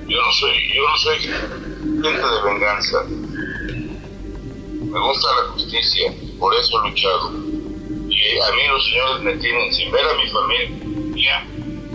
Yo 0.08 0.22
no 0.22 0.32
soy, 0.32 0.74
yo 0.74 0.88
no 0.88 0.98
soy 0.98 1.20
gente 1.20 2.10
de 2.10 2.42
venganza. 2.46 3.04
Me 3.10 5.00
gusta 5.00 5.28
la 5.38 5.52
justicia, 5.54 6.12
por 6.38 6.54
eso 6.54 6.86
he 6.86 6.90
luchado 6.90 7.53
a 8.42 8.52
mí 8.52 8.62
los 8.68 8.86
señores 8.86 9.24
me 9.24 9.36
tienen 9.38 9.74
sin 9.74 9.92
ver 9.92 10.06
a 10.06 10.14
mi 10.16 10.28
familia 10.30 11.46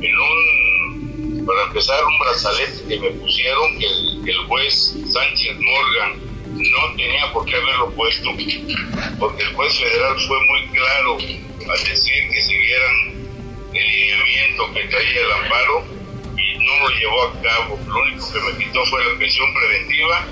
en 0.01 0.19
un, 0.19 1.47
para 1.47 1.65
empezar, 1.65 2.05
un 2.05 2.19
brazalete 2.19 2.89
que 2.89 3.01
me 3.01 3.11
pusieron 3.11 3.79
que 3.79 4.31
el, 4.31 4.39
juez 4.47 4.97
Sánchez 5.07 5.57
Morgan 5.59 6.21
no 6.47 6.97
tenía 6.97 7.33
por 7.33 7.45
qué 7.47 7.57
haberlo 7.57 7.91
puesto, 7.93 8.31
porque 9.19 9.43
el 9.43 9.55
juez 9.55 9.79
federal 9.79 10.17
fue 10.27 10.39
muy 10.47 10.67
claro 10.69 11.19
al 11.19 11.85
decir 11.85 12.29
que 12.31 12.45
siguieran 12.45 13.29
el 13.75 13.87
lineamiento 13.87 14.73
que 14.75 14.85
traía 14.89 15.21
el 15.21 15.33
amparo 15.33 15.85
y 16.37 16.59
no 16.59 16.81
lo 16.81 16.89
llevó 16.97 17.23
a 17.25 17.43
cabo. 17.43 17.79
Lo 17.87 18.03
único 18.03 18.33
que 18.33 18.41
me 18.41 18.65
quitó 18.65 18.85
fue 18.87 19.05
la 19.05 19.19
prisión 19.19 19.47
preventiva 19.55 20.27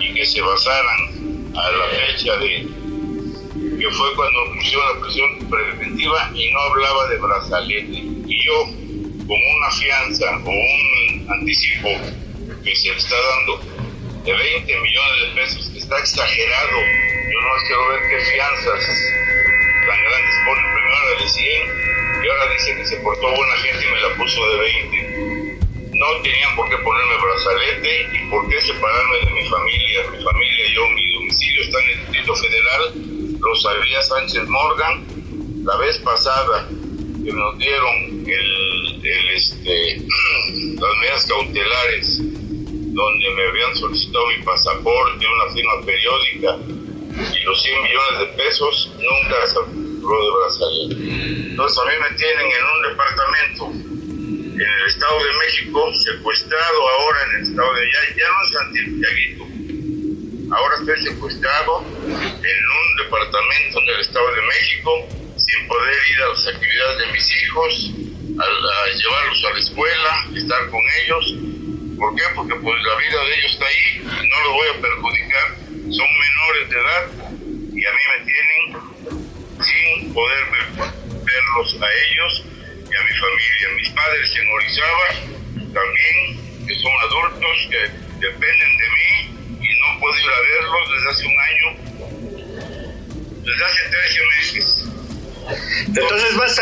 y 0.00 0.14
que 0.14 0.26
se 0.26 0.40
basaran 0.40 1.52
a 1.56 1.70
la 1.70 1.88
fecha 1.88 2.36
de 2.36 2.83
que 3.84 3.90
fue 3.90 4.14
cuando 4.14 4.44
pusieron 4.54 4.94
la 4.94 5.00
prisión 5.00 5.50
preventiva 5.50 6.30
y 6.34 6.50
no 6.50 6.60
hablaba 6.60 7.06
de 7.08 7.18
brazalete. 7.18 7.98
Y 8.26 8.42
yo, 8.42 8.64
como 8.64 9.44
una 9.56 9.70
fianza 9.72 10.24
o 10.42 10.48
un 10.48 11.26
anticipo 11.28 11.90
que 12.64 12.76
se 12.76 12.88
le 12.88 12.96
está 12.96 13.14
dando 13.14 13.60
de 14.24 14.32
20 14.32 14.80
millones 14.80 15.20
de 15.20 15.34
pesos, 15.34 15.70
está 15.76 15.98
exagerado, 15.98 16.78
yo 17.30 17.40
no 17.42 17.66
quiero 17.66 17.88
ver 17.90 18.00
qué 18.08 18.24
fianzas 18.24 18.88
tan 19.86 20.00
grandes 20.00 20.34
ponen. 20.46 20.64
Primero 20.64 20.96
la 21.04 21.22
de 21.22 21.28
100 21.28 22.24
y 22.24 22.28
ahora 22.28 22.52
dice 22.54 22.76
que 22.76 22.86
se 22.86 22.96
portó 22.96 23.36
buena 23.36 23.56
gente 23.56 23.84
y 23.84 23.92
me 23.92 24.00
la 24.00 24.16
puso 24.16 24.48
de 24.48 24.56
20. 24.56 25.58
No 25.92 26.22
tenían 26.22 26.56
por 26.56 26.70
qué 26.70 26.78
ponerme 26.78 27.16
brazalete 27.22 28.08
y 28.14 28.30
por 28.30 28.48
qué 28.48 28.62
separarme 28.62 29.18
de 29.26 29.30
mi 29.30 29.48
familia. 29.50 30.00
Mi 30.10 30.24
familia 30.24 30.72
yo, 30.72 30.88
mi 30.88 31.12
domicilio 31.12 31.62
está 31.62 31.82
en 31.82 31.90
el 31.90 31.98
Distrito 32.00 32.34
Federal 32.34 33.13
lo 33.44 33.54
sabía 33.56 34.00
Sánchez 34.02 34.48
Morgan 34.48 35.04
la 35.64 35.76
vez 35.76 35.98
pasada 35.98 36.66
que 36.68 37.32
nos 37.32 37.58
dieron 37.58 38.24
este, 39.34 39.96
las 40.80 40.96
medidas 41.00 41.26
cautelares 41.26 42.18
donde 42.18 43.30
me 43.30 43.42
habían 43.48 43.74
solicitado 43.76 44.26
mi 44.28 44.44
pasaporte, 44.44 45.26
una 45.26 45.52
firma 45.52 45.72
periódica 45.84 46.56
y 47.34 47.44
los 47.44 47.62
100 47.62 47.82
millones 47.82 48.18
de 48.20 48.26
pesos 48.42 48.92
nunca 48.96 49.46
se 49.46 49.58
habló 49.58 50.48
de. 50.48 50.94
Entonces 51.50 51.78
a 51.78 51.84
mí 51.84 51.92
me 52.00 52.16
tienen 52.16 52.46
en 52.46 52.64
un 52.64 52.82
departamento 52.88 53.70
en 54.54 54.60
el 54.60 54.86
Estado 54.86 55.18
de 55.18 55.32
México, 55.38 55.92
secuestrado 55.94 56.88
ahora 56.88 57.18
en 57.24 57.36
el 57.36 57.50
Estado 57.50 57.74
de 57.74 57.80
allá, 57.80 58.16
ya 58.16 58.28
no 58.28 58.42
es 58.42 58.52
Santiago, 58.52 59.53
ahora 60.54 60.76
estoy 60.80 61.12
secuestrado 61.12 61.84
en 62.06 62.58
un 62.70 63.04
departamento 63.04 63.80
del 63.80 64.00
Estado 64.00 64.34
de 64.34 64.42
México 64.42 64.90
sin 65.36 65.68
poder 65.68 65.94
ir 66.10 66.22
a 66.22 66.28
las 66.28 66.46
actividades 66.46 66.98
de 66.98 67.06
mis 67.12 67.42
hijos, 67.42 67.90
a, 68.38 68.86
llevarlos 68.86 69.44
a 69.44 69.52
la 69.52 69.58
escuela, 69.58 70.26
estar 70.34 70.70
con 70.70 70.80
ellos. 71.02 71.34
¿Por 71.98 72.14
qué? 72.14 72.22
Porque 72.34 72.54
pues 72.56 72.82
la 72.82 72.94
vida 72.96 73.20
de 73.24 73.34
ellos 73.38 73.52
está 73.52 73.66
ahí 73.66 73.94
no 74.04 74.44
los 74.44 74.53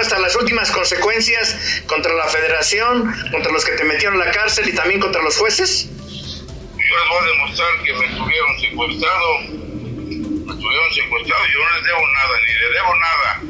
hasta 0.02 0.18
las 0.18 0.34
últimas 0.36 0.70
consecuencias 0.70 1.82
contra 1.86 2.12
la 2.12 2.26
federación, 2.26 3.14
contra 3.30 3.52
los 3.52 3.64
que 3.64 3.72
te 3.72 3.84
metieron 3.84 4.20
a 4.20 4.26
la 4.26 4.32
cárcel 4.32 4.68
y 4.68 4.74
también 4.74 5.00
contra 5.00 5.22
los 5.22 5.36
jueces. 5.36 5.88
Yo 5.88 6.98
les 6.98 7.08
voy 7.08 7.18
a 7.18 7.26
demostrar 7.26 7.82
que 7.82 7.92
me 7.94 8.08
tuvieron 8.08 8.60
secuestrado, 8.60 9.38
me 9.40 10.54
tuvieron 10.60 10.92
secuestrado, 10.92 11.42
yo 11.46 11.58
no 11.60 11.76
les 11.76 11.84
debo 11.84 12.00
nada, 12.12 12.34
ni 12.46 12.52
le 12.60 12.68
debo 12.74 12.92
nada 12.96 13.40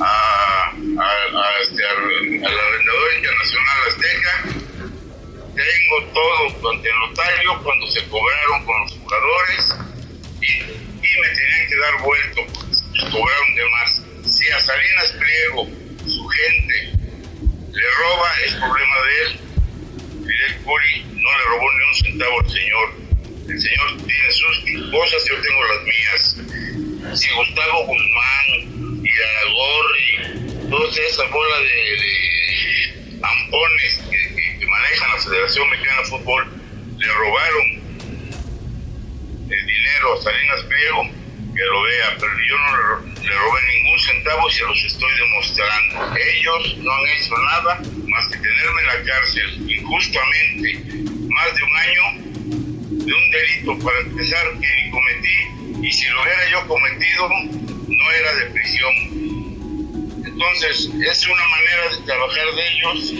a, 0.00 0.72
a, 0.98 1.62
este, 1.62 1.86
al 1.86 2.58
arrendador 2.58 3.14
internacional 3.16 3.78
Azteca, 3.88 4.42
tengo 5.54 6.12
todo 6.12 6.51
cárcel 49.12 49.70
injustamente 49.70 50.78
más 51.28 51.54
de 51.54 51.62
un 51.62 51.76
año 51.76 53.04
de 53.04 53.12
un 53.12 53.30
delito 53.30 53.78
para 53.84 54.00
empezar 54.00 54.44
que 54.60 54.90
cometí 54.90 55.86
y 55.86 55.92
si 55.92 56.06
lo 56.06 56.22
hubiera 56.22 56.50
yo 56.50 56.66
cometido 56.66 57.28
no 57.88 58.10
era 58.12 58.34
de 58.34 58.44
prisión. 58.50 58.94
Entonces 60.24 60.90
es 61.06 61.26
una 61.26 61.46
manera 61.48 61.88
de 61.90 62.06
trabajar 62.06 62.46
de 62.54 62.68
ellos. 62.72 63.12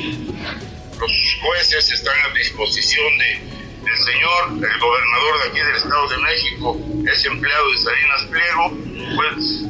Los 0.98 1.38
jueces 1.42 1.90
están 1.90 2.14
a 2.30 2.34
disposición 2.34 3.18
de, 3.18 3.84
del 3.84 3.98
señor, 3.98 4.48
el 4.50 4.78
gobernador 4.78 5.42
de 5.42 5.48
aquí 5.50 5.58
del 5.58 5.76
Estado 5.76 6.08
de 6.08 6.18
México, 6.18 6.78
es 7.12 7.26
empleado 7.26 7.70
de 7.72 7.78
Salinas 7.78 8.22
Pliego, 8.30 8.78
pues 9.16 9.64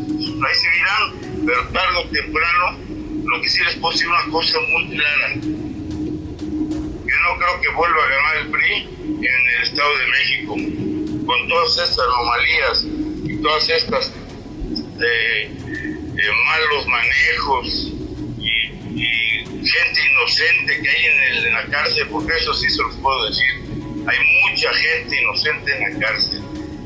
ahí 0.47 0.55
seguirán, 0.55 1.47
pero 1.47 1.69
tarde 1.69 1.97
o 1.97 2.09
temprano 2.11 2.79
lo 3.25 3.41
que 3.41 3.49
sí 3.49 3.65
les 3.65 3.77
puedo 3.77 3.93
decir 3.93 4.09
una 4.09 4.25
cosa 4.31 4.59
muy 4.61 4.97
clara, 4.97 5.35
creo 7.39 7.61
que 7.61 7.69
vuelva 7.71 8.05
a 8.05 8.09
ganar 8.09 8.37
el 8.39 8.51
PRI 8.51 8.89
en 9.03 9.47
el 9.57 9.63
Estado 9.63 9.99
de 9.99 10.07
México, 10.07 10.55
con 11.27 11.49
todas 11.49 11.79
estas 11.79 11.99
anomalías 11.99 12.85
y 13.25 13.43
todas 13.43 13.69
estas 13.69 14.13
eh, 15.01 15.51
eh, 15.51 16.31
malos 16.47 16.87
manejos 16.87 17.93
y, 18.39 18.63
gente 19.65 20.01
inocente 20.11 20.83
que 20.83 20.89
hay 20.89 21.07
en, 21.07 21.47
en 21.47 21.53
la 21.53 21.65
cárcel, 21.67 22.09
porque 22.11 22.37
eso 22.37 22.53
sí 22.53 22.69
se 22.69 22.83
los 22.83 22.97
puedo 22.97 23.27
decir, 23.27 23.63
hay 24.07 24.19
mucha 24.51 24.73
gente 24.75 25.23
inocente 25.23 25.77
en 25.77 25.93
la 25.93 26.07
cárcel 26.07 26.43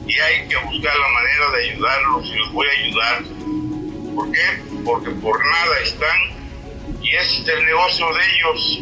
y 0.07 0.21
hay 0.21 0.47
que 0.47 0.57
buscar 0.57 0.95
la 0.97 1.09
manera 1.09 1.51
de 1.51 1.71
ayudarlos 1.71 2.27
y 2.27 2.35
los 2.37 2.53
voy 2.53 2.67
a 2.67 2.85
ayudar. 2.85 3.23
¿Por 4.15 4.33
qué? 4.33 4.63
Porque 4.85 5.11
por 5.11 5.45
nada 5.45 5.81
están 5.81 6.37
y 7.03 7.15
es 7.15 7.47
el 7.47 7.65
negocio 7.65 8.07
de 8.15 8.21
ellos. 8.35 8.81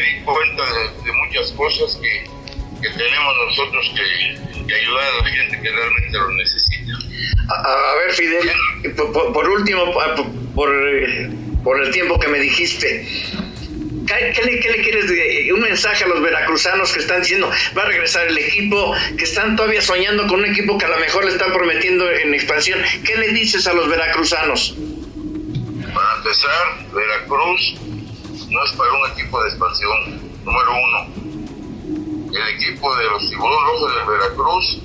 Me 0.00 0.06
di 0.06 0.20
cuenta 0.24 0.62
de, 0.62 1.12
muchas 1.12 1.52
cosas 1.52 2.00
que, 2.00 2.88
tenemos 2.88 3.34
nosotros 3.48 3.92
que, 3.94 4.74
ayudar 4.74 5.04
a 5.04 5.24
la 5.24 5.30
gente 5.30 5.60
que 5.60 5.70
realmente 5.70 6.18
lo 6.18 6.30
necesita. 6.30 6.92
A, 7.50 7.94
ver, 7.96 8.14
Fidel, 8.14 8.50
por, 9.34 9.48
último, 9.48 9.92
por, 10.54 10.72
por, 11.62 11.80
el 11.82 11.90
tiempo 11.90 12.18
que 12.18 12.28
me 12.28 12.38
dijiste, 12.38 13.06
¿Qué 14.06 14.42
le, 14.42 14.58
¿Qué 14.60 14.70
le, 14.70 14.82
quieres 14.82 15.08
decir? 15.10 15.52
Un 15.52 15.60
mensaje 15.60 16.04
a 16.04 16.08
los 16.08 16.22
veracruzanos 16.22 16.92
que 16.92 17.00
están 17.00 17.20
diciendo, 17.20 17.50
va 17.76 17.82
a 17.82 17.86
regresar 17.86 18.26
el 18.28 18.38
equipo, 18.38 18.94
que 19.18 19.24
están 19.24 19.54
todavía 19.54 19.82
soñando 19.82 20.26
con 20.28 20.38
un 20.40 20.46
equipo 20.46 20.78
que 20.78 20.86
a 20.86 20.88
lo 20.88 20.98
mejor 20.98 21.26
le 21.26 21.32
están 21.32 21.52
prometiendo 21.52 22.10
en 22.10 22.32
expansión. 22.32 22.80
¿Qué 23.04 23.16
le 23.16 23.28
dices 23.32 23.66
a 23.66 23.74
los 23.74 23.86
veracruzanos? 23.88 24.76
Para 25.92 26.16
empezar, 26.16 26.86
Veracruz 26.94 27.76
no 28.50 28.64
es 28.64 28.72
para 28.72 28.92
un 28.92 29.10
equipo 29.12 29.42
de 29.42 29.48
expansión, 29.48 30.20
número 30.44 30.70
uno. 30.72 31.30
El 32.32 32.54
equipo 32.54 32.94
de 32.96 33.04
los 33.04 33.28
tiburones 33.28 33.60
rojos 33.66 33.94
de 33.94 34.12
Veracruz 34.12 34.78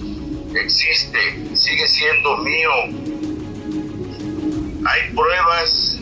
existe, 0.56 1.56
sigue 1.58 1.88
siendo 1.88 2.38
mío. 2.38 2.72
Hay 4.88 5.14
pruebas 5.14 6.00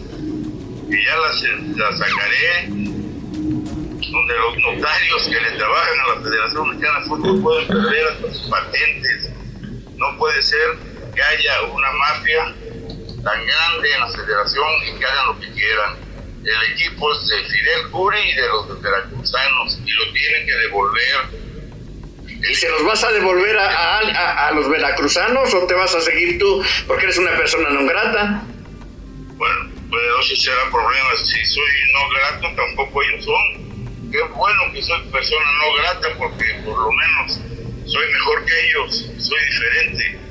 que 0.89 1.03
ya 1.03 1.17
las, 1.17 1.43
las 1.77 1.97
sacaré, 1.97 2.67
donde 2.67 4.33
los 4.35 4.57
notarios 4.57 5.23
que 5.27 5.39
le 5.41 5.51
trabajan 5.57 5.99
a 5.99 6.15
la 6.15 6.21
Federación 6.21 6.69
Mexicana 6.69 6.99
de 6.99 7.05
Fútbol 7.05 7.41
pueden 7.41 7.67
perder 7.67 8.17
sus 8.31 8.49
patentes. 8.49 9.31
No 9.95 10.17
puede 10.17 10.41
ser 10.41 10.77
que 11.15 11.21
haya 11.21 11.61
una 11.63 11.91
mafia 11.93 12.55
tan 13.23 13.45
grande 13.45 13.93
en 13.93 13.99
la 14.01 14.07
federación 14.09 14.67
y 14.87 14.99
que 14.99 15.05
hagan 15.05 15.27
lo 15.27 15.39
que 15.39 15.51
quieran. 15.51 16.02
El 16.45 16.73
equipo 16.73 17.11
es 17.13 17.27
de 17.27 17.43
Fidel 17.45 17.91
Curi 17.91 18.19
y 18.19 18.35
de 18.35 18.47
los 18.47 18.81
veracruzanos 18.81 19.79
y 19.85 19.91
lo 19.91 20.11
tienen 20.11 20.45
que 20.45 20.55
devolver. 20.55 21.43
¿Y 22.49 22.55
se 22.55 22.69
los 22.69 22.83
vas 22.83 23.03
a 23.03 23.11
devolver 23.11 23.57
a, 23.57 24.47
a, 24.47 24.51
los 24.51 24.69
veracruzanos 24.69 25.53
o 25.53 25.65
te 25.65 25.73
vas 25.73 25.95
a 25.95 26.01
seguir 26.01 26.37
tú 26.39 26.61
porque 26.87 27.05
eres 27.05 27.17
una 27.17 27.37
persona 27.37 27.69
no 27.69 27.85
grata? 27.85 28.43
Bueno, 29.35 29.71
pues 29.89 30.03
no 30.03 30.23
será 30.35 30.69
problema. 30.69 31.09
Si 31.15 31.45
soy 31.45 31.71
no 31.93 32.09
grato, 32.09 32.55
tampoco 32.55 33.01
ellos 33.03 33.23
son. 33.23 34.11
Qué 34.11 34.21
bueno 34.21 34.61
que 34.73 34.81
soy 34.81 35.01
persona 35.11 35.45
no 35.59 35.73
grata 35.81 36.07
porque 36.17 36.45
por 36.65 36.77
lo 36.77 36.91
menos 36.91 37.39
soy 37.85 38.11
mejor 38.11 38.45
que 38.45 38.67
ellos, 38.67 39.09
soy 39.17 39.39
diferente 39.45 40.23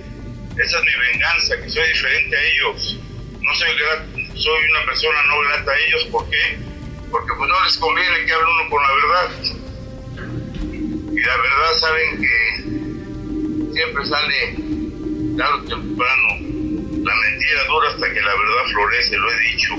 esa 0.58 0.78
es 0.78 0.84
mi 0.84 1.12
venganza, 1.12 1.56
que 1.56 1.70
soy 1.70 1.88
diferente 1.88 2.36
a 2.36 2.42
ellos. 2.42 2.98
No 3.40 3.54
soy 3.54 3.74
soy 4.34 4.64
una 4.70 4.84
persona 4.86 5.22
no 5.24 5.40
grata 5.40 5.72
a 5.72 5.78
ellos, 5.86 6.04
¿por 6.06 6.28
qué? 6.30 6.58
Porque 7.10 7.32
pues 7.36 7.48
no 7.48 7.64
les 7.64 7.76
conviene 7.78 8.24
que 8.24 8.32
hable 8.32 8.46
uno 8.60 8.70
con 8.70 8.82
la 8.82 8.92
verdad. 8.94 9.30
Y 11.12 11.20
la 11.20 11.36
verdad 11.36 11.72
saben 11.78 12.20
que 12.20 13.72
siempre 13.72 14.04
sale 14.06 14.56
tarde 15.36 15.58
o 15.58 15.68
temprano. 15.68 16.28
La 17.04 17.14
mentira 17.16 17.64
dura 17.68 17.88
hasta 17.90 18.12
que 18.12 18.20
la 18.20 18.34
verdad 18.34 18.64
florece, 18.72 19.16
lo 19.16 19.32
he 19.32 19.40
dicho. 19.40 19.74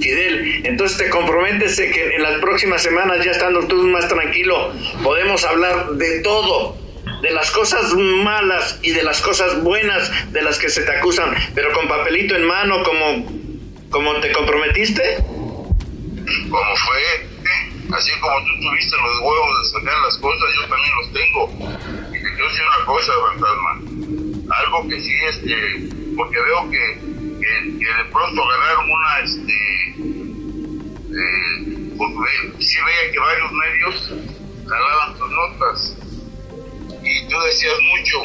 Fidel, 0.00 0.62
entonces 0.64 0.98
te 0.98 1.08
comprometes 1.10 1.76
que 1.76 2.16
en 2.16 2.22
las 2.22 2.40
próximas 2.40 2.82
semanas, 2.82 3.24
ya 3.24 3.30
estando 3.30 3.66
tú 3.68 3.76
más 3.84 4.08
tranquilo, 4.08 4.72
podemos 5.02 5.44
hablar 5.44 5.92
de 5.92 6.20
todo, 6.20 6.76
de 7.22 7.30
las 7.30 7.52
cosas 7.52 7.94
malas 7.94 8.80
y 8.82 8.90
de 8.90 9.04
las 9.04 9.20
cosas 9.20 9.62
buenas 9.62 10.32
de 10.32 10.42
las 10.42 10.58
que 10.58 10.68
se 10.70 10.82
te 10.82 10.90
acusan, 10.90 11.32
pero 11.54 11.72
con 11.72 11.86
papelito 11.86 12.34
en 12.34 12.44
mano, 12.44 12.82
como, 12.82 13.41
como 13.92 14.18
te 14.20 14.32
comprometiste? 14.32 15.18
Como 16.50 16.76
fue, 16.76 17.28
así 17.94 18.10
como 18.20 18.36
tú 18.46 18.60
tuviste 18.60 18.96
los 18.96 19.20
huevos 19.20 19.62
de 19.62 19.78
sacar 19.78 19.98
las 20.00 20.16
cosas, 20.18 20.48
yo 20.56 20.68
también 20.68 20.94
los 20.96 21.12
tengo. 21.12 21.42
Y 22.08 22.12
te 22.14 22.28
quiero 22.30 22.48
decir 22.48 22.64
una 22.76 22.84
cosa, 22.86 23.12
fantasma, 23.28 23.72
algo 24.56 24.88
que 24.88 24.98
sí, 24.98 25.12
este, 25.28 25.88
porque 26.16 26.40
veo 26.40 26.70
que, 26.70 26.98
que, 27.38 27.86
de 27.86 28.04
pronto 28.10 28.42
agarraron 28.42 28.90
una, 28.90 29.18
este, 29.20 29.58
eh, 31.10 31.94
porque 31.98 32.64
sí 32.64 32.78
veía 32.86 33.12
que 33.12 33.18
varios 33.18 33.52
medios 33.52 34.14
jalaban 34.66 35.18
tus 35.18 35.30
notas 35.30 35.96
y 37.04 37.28
tú 37.28 37.36
decías 37.40 37.76
mucho, 37.94 38.16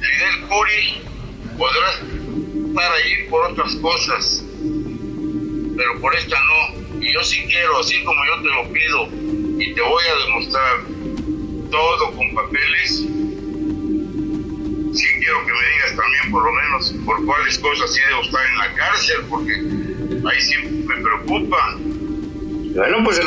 Fidel 0.00 0.40
Curi 0.48 1.02
podrás 1.58 2.00
para 2.74 3.06
ir 3.06 3.28
por 3.28 3.50
otras 3.50 3.74
cosas, 3.76 4.44
pero 5.76 6.00
por 6.00 6.14
esta 6.14 6.36
no. 6.36 7.00
Y 7.00 7.12
yo 7.12 7.22
sí 7.22 7.42
quiero, 7.48 7.78
así 7.78 8.02
como 8.04 8.18
yo 8.26 8.42
te 8.42 8.48
lo 8.48 8.72
pido, 8.72 9.08
y 9.60 9.74
te 9.74 9.80
voy 9.80 10.04
a 10.04 10.14
demostrar 10.26 10.80
todo 11.70 12.12
con 12.12 12.34
papeles, 12.34 13.04
sí 14.92 15.06
quiero 15.18 15.44
que 15.46 15.52
me 15.52 15.68
digas 15.74 15.96
también 15.96 16.30
por 16.30 16.44
lo 16.44 16.52
menos 16.52 16.94
por 17.04 17.24
cuáles 17.24 17.58
cosas 17.58 17.92
sí 17.94 18.00
debo 18.08 18.22
estar 18.22 18.46
en 18.46 18.58
la 18.58 18.74
cárcel, 18.74 19.16
porque 19.28 19.52
ahí 20.28 20.40
sí 20.40 20.56
me 20.86 20.96
preocupa. 20.96 21.78
Bueno, 22.74 22.98
pues 23.04 23.20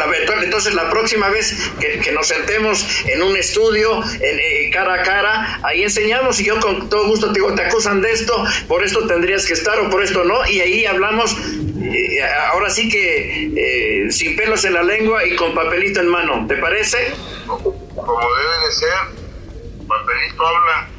entonces 0.44 0.74
la 0.74 0.90
próxima 0.90 1.30
vez 1.30 1.56
que, 1.80 2.12
nos 2.12 2.28
sentemos 2.28 2.86
en 3.06 3.22
un 3.22 3.36
estudio, 3.36 4.02
en, 4.04 4.40
eh, 4.40 4.70
cara 4.72 4.96
a 4.96 5.04
cara, 5.04 5.60
ahí 5.64 5.84
enseñamos 5.84 6.40
y 6.40 6.46
yo 6.46 6.60
con 6.60 6.90
todo 6.90 7.08
gusto 7.08 7.28
te 7.28 7.40
digo, 7.40 7.54
te 7.54 7.64
acusan 7.64 8.02
de 8.02 8.12
esto, 8.12 8.34
por 8.68 8.84
esto 8.84 9.06
tendrías 9.06 9.46
que 9.46 9.54
estar 9.54 9.80
o 9.80 9.90
por 9.90 10.04
esto 10.04 10.24
no, 10.24 10.48
y 10.48 10.62
ahí 10.62 10.86
hablamos, 10.86 11.36
eh, 11.82 12.22
ahora 12.52 12.70
sí 12.70 12.90
que 12.90 13.52
eh, 13.56 14.12
sin 14.12 14.36
pelos 14.36 14.66
en 14.66 14.74
la 14.74 14.84
lengua 14.84 15.26
y 15.26 15.36
con 15.36 15.54
papelito 15.54 16.00
en 16.00 16.08
mano, 16.08 16.46
¿te 16.48 16.56
parece? 16.56 17.14
Como 17.46 17.72
debe 17.72 18.66
de 18.66 18.72
ser, 18.72 19.88
papelito 19.88 20.48
habla. 20.48 20.90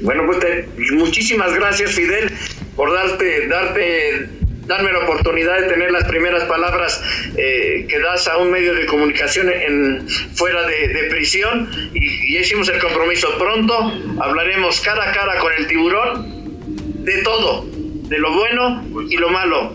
Bueno, 0.00 0.24
pues 0.26 0.92
muchísimas 0.92 1.54
gracias 1.54 1.92
Fidel 1.92 2.32
por 2.74 2.92
darte, 2.92 3.46
darte 3.48 4.39
darme 4.70 4.92
la 4.92 5.00
oportunidad 5.00 5.58
de 5.58 5.66
tener 5.66 5.90
las 5.90 6.04
primeras 6.04 6.44
palabras 6.44 7.02
eh, 7.36 7.86
que 7.88 7.98
das 7.98 8.28
a 8.28 8.36
un 8.36 8.52
medio 8.52 8.72
de 8.72 8.86
comunicación 8.86 9.50
en, 9.50 10.08
fuera 10.36 10.62
de, 10.62 11.08
prisión 11.10 11.68
y, 11.92 12.38
hicimos 12.38 12.68
el 12.68 12.78
compromiso. 12.78 13.36
Pronto 13.36 13.92
hablaremos 14.22 14.80
cara 14.80 15.10
a 15.10 15.12
cara 15.12 15.38
con 15.40 15.52
el 15.54 15.66
tiburón 15.66 17.04
de 17.04 17.20
todo, 17.22 17.66
de 17.66 18.18
lo 18.18 18.32
bueno 18.32 18.84
y 19.08 19.16
lo 19.16 19.28
malo. 19.30 19.74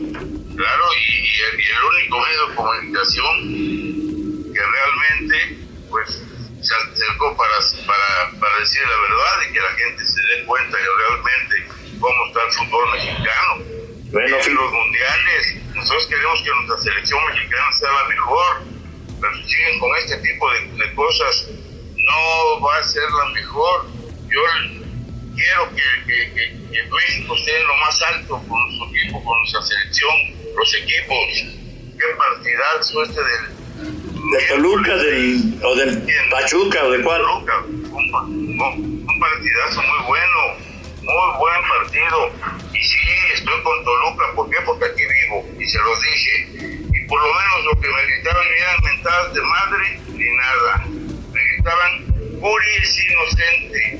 Claro, 0.56 0.84
y, 0.98 1.26
el, 1.44 1.84
único 1.92 2.20
medio 2.26 2.48
de 2.48 2.56
comunicación 2.56 4.54
que 4.54 4.62
realmente 4.62 5.58
pues 5.90 6.24
se 6.62 6.74
acercó 6.74 7.36
para, 7.36 7.60
para, 8.40 8.60
decir 8.60 8.82
la 8.84 8.98
verdad 9.02 9.50
y 9.50 9.54
que 9.54 9.60
la 9.60 9.72
gente 9.72 10.06
se 10.06 10.22
dé 10.22 10.46
cuenta 10.46 10.78
de 10.78 10.84
realmente 10.84 11.68
cómo 12.00 12.28
está 12.28 12.40
el 12.46 12.52
fútbol 12.54 12.92
mexicano 12.94 13.85
en 14.24 14.56
los 14.56 14.72
mundiales, 14.72 15.56
nosotros 15.74 16.08
queremos 16.08 16.42
que 16.42 16.50
nuestra 16.50 16.78
selección 16.78 17.20
mexicana 17.26 17.72
sea 17.78 17.92
la 17.92 18.08
mejor, 18.08 18.64
pero 19.20 19.36
si 19.36 19.44
siguen 19.44 19.80
con 19.80 19.90
este 19.98 20.18
tipo 20.18 20.50
de, 20.52 20.94
cosas, 20.96 21.48
no 21.98 22.62
va 22.62 22.78
a 22.78 22.84
ser 22.84 23.04
la 23.04 23.26
mejor. 23.34 23.86
Yo 24.30 24.42
quiero 25.36 25.70
que, 25.76 26.34
que, 26.34 26.66
México 26.90 27.36
esté 27.36 27.60
en 27.60 27.68
lo 27.68 27.78
más 27.78 28.02
alto 28.04 28.42
con 28.48 28.60
nuestro 28.60 28.88
equipo, 28.88 29.24
con 29.24 29.38
nuestra 29.40 29.62
selección, 29.64 30.12
los 30.56 30.74
equipos. 30.76 31.18
Qué 31.98 32.06
partidazo 32.18 33.04
este 33.04 33.22
del 33.22 33.56
de 34.32 34.48
Toluca 34.48 34.96
del, 34.96 35.60
o 35.64 35.76
del 35.76 36.08
Pachuca 36.32 36.86
o 36.86 36.92
de 36.92 37.04
cuál. 37.04 37.22
Toluca, 37.22 37.60
un, 37.66 39.06
un 39.08 39.20
partidazo 39.20 39.82
muy 39.82 40.08
bueno, 40.08 40.38
muy 41.02 41.38
buen 41.38 41.62
partido. 41.68 42.65
Estoy 43.46 43.62
con 43.62 43.84
Toluca, 43.84 44.26
¿por 44.34 44.50
qué? 44.50 44.56
Porque 44.66 44.86
aquí 44.86 45.04
vivo, 45.06 45.48
y 45.60 45.68
se 45.68 45.78
los 45.78 46.02
dije. 46.02 46.48
Y 46.92 47.06
por 47.06 47.22
lo 47.22 47.28
menos 47.28 47.66
lo 47.66 47.80
que 47.80 47.88
me 47.88 48.06
gritaban 48.08 48.44
ni 48.50 48.58
eran 48.58 48.84
mentadas 48.84 49.34
de 49.36 49.42
madre 49.42 50.00
ni 50.08 50.36
nada. 50.36 50.86
Me 51.32 51.44
gritaban, 51.50 52.40
Curi 52.42 52.76
es 52.82 53.00
inocente, 53.08 54.00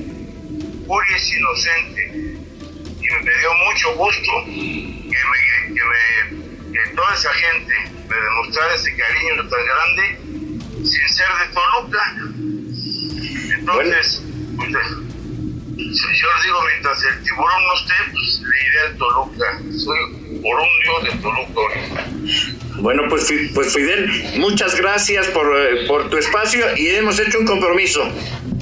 Curi 0.84 1.14
es 1.14 1.32
inocente. 1.32 2.02
Y 2.10 3.24
me 3.24 3.38
dio 3.38 3.54
mucho 3.70 3.94
gusto 3.94 4.32
que, 4.46 4.50
me, 4.50 5.74
que, 5.74 5.84
me, 5.84 6.72
que 6.72 6.96
toda 6.96 7.14
esa 7.14 7.32
gente 7.34 7.74
me 8.08 8.16
demostrara 8.16 8.74
ese 8.74 8.96
cariño 8.96 9.48
tan 9.48 9.64
grande 9.64 10.84
sin 10.84 11.08
ser 11.08 11.28
de 11.38 11.54
Toluca. 11.54 12.16
Entonces, 13.60 14.22
pues, 14.56 15.05
yo 15.96 16.28
digo, 16.44 16.58
mientras 16.72 17.02
el 17.04 17.22
tiburón 17.22 17.62
no 17.64 17.74
esté, 17.74 17.94
pues 18.12 18.42
le 18.42 18.68
iré 18.68 18.80
al 18.86 18.96
Toluca. 18.96 19.60
Soy 19.78 19.98
por 20.42 20.60
un 20.60 20.68
dios 20.82 21.04
de 21.04 21.10
Toluca. 21.22 22.06
Bueno, 22.78 23.04
pues, 23.08 23.32
pues 23.54 23.72
Fidel, 23.72 24.10
muchas 24.36 24.78
gracias 24.78 25.28
por, 25.28 25.46
eh, 25.56 25.86
por 25.86 26.10
tu 26.10 26.18
espacio 26.18 26.76
y 26.76 26.88
hemos 26.88 27.18
hecho 27.18 27.38
un 27.38 27.46
compromiso. 27.46 28.06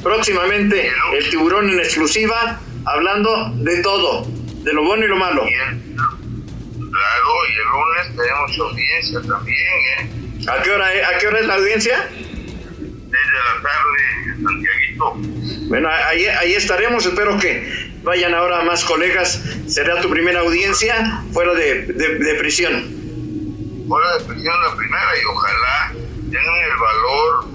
Próximamente 0.03 0.93
el 1.15 1.31
tiburón 1.31 1.71
en 1.71 1.79
exclusiva, 1.81 2.61
hablando 2.85 3.51
de 3.57 3.83
todo, 3.83 4.27
de 4.63 4.73
lo 4.73 4.85
bueno 4.85 5.05
y 5.05 5.09
lo 5.09 5.17
malo. 5.17 5.43
El, 5.43 5.97
claro, 5.97 7.31
y 7.49 7.53
el 7.53 7.67
lunes 7.73 8.17
tenemos 8.17 8.59
audiencia 8.59 9.21
también, 9.23 9.59
¿eh? 9.99 10.49
¿A 10.49 10.63
qué 10.63 10.71
hora, 10.71 10.87
a 10.87 11.19
qué 11.19 11.27
hora 11.27 11.41
es 11.41 11.47
la 11.47 11.55
audiencia? 11.55 12.09
Desde 12.11 13.39
la 13.47 13.63
tarde, 13.63 14.43
Santiaguito. 14.43 15.34
Bueno, 15.69 15.89
ahí, 15.89 16.27
ahí 16.27 16.55
estaremos, 16.55 17.07
espero 17.07 17.39
que 17.39 17.91
vayan 18.03 18.35
ahora 18.35 18.63
más 18.63 18.85
colegas. 18.85 19.43
Será 19.67 20.01
tu 20.01 20.11
primera 20.11 20.41
audiencia 20.41 21.23
fuera 21.33 21.55
de, 21.55 21.87
de, 21.87 22.19
de 22.19 22.35
prisión. 22.35 23.85
Fuera 23.89 24.19
de 24.19 24.25
prisión 24.25 24.55
la 24.63 24.77
primera 24.77 25.11
y 25.21 25.25
ojalá 25.25 25.93
tengan 26.31 26.59
el 26.65 26.77
valor 26.77 27.55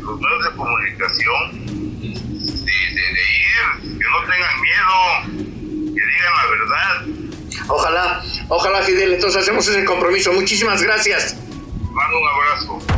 los 0.00 0.20
medios 0.20 0.44
de 0.44 0.56
comunicación 0.56 1.66
de, 2.00 2.08
de, 2.08 3.02
de 3.14 3.24
ir, 3.36 3.98
que 3.98 4.04
no 4.04 4.20
tengan 4.30 4.60
miedo, 4.62 5.94
que 5.94 6.00
digan 6.06 6.34
la 6.36 6.46
verdad. 6.50 6.94
Ojalá, 7.68 8.22
ojalá 8.48 8.82
Fidel, 8.82 9.14
entonces 9.14 9.42
hacemos 9.42 9.68
ese 9.68 9.84
compromiso. 9.84 10.32
Muchísimas 10.32 10.82
gracias. 10.82 11.36
Mando 11.92 12.18
un 12.18 12.28
abrazo. 12.28 12.97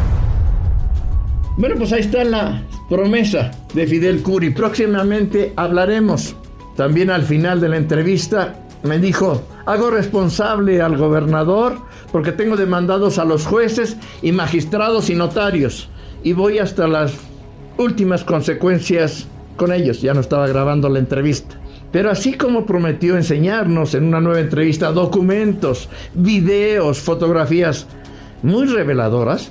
Bueno, 1.61 1.75
pues 1.77 1.93
ahí 1.93 2.01
está 2.01 2.25
la 2.25 2.63
promesa 2.89 3.51
de 3.75 3.87
Fidel 3.87 4.23
Curi. 4.23 4.49
Próximamente 4.49 5.53
hablaremos. 5.57 6.35
También 6.75 7.11
al 7.11 7.23
final 7.23 7.61
de 7.61 7.69
la 7.69 7.77
entrevista 7.77 8.65
me 8.83 8.99
dijo, 8.99 9.43
hago 9.67 9.91
responsable 9.91 10.81
al 10.81 10.97
gobernador 10.97 11.77
porque 12.13 12.33
tengo 12.33 12.57
demandados 12.57 13.19
a 13.19 13.27
los 13.27 13.45
jueces 13.45 13.99
y 14.23 14.33
magistrados 14.33 15.11
y 15.11 15.15
notarios 15.15 15.91
y 16.23 16.33
voy 16.33 16.59
hasta 16.59 16.89
las 16.89 17.13
últimas 17.77 18.25
consecuencias 18.25 19.27
con 19.59 19.71
ellos. 19.71 20.01
Ya 20.01 20.15
no 20.15 20.21
estaba 20.21 20.49
grabando 20.49 20.89
la 20.89 21.01
entrevista. 21.01 21.57
Pero 21.93 22.11
así 22.11 22.39
como 22.39 22.65
prometió 22.65 23.19
enseñarnos 23.19 23.95
en 23.95 24.05
una 24.05 24.23
nueva 24.23 24.41
entrevista 24.41 24.93
documentos, 24.93 25.91
videos, 26.15 27.01
fotografías 27.01 27.87
muy 28.43 28.65
reveladoras, 28.65 29.51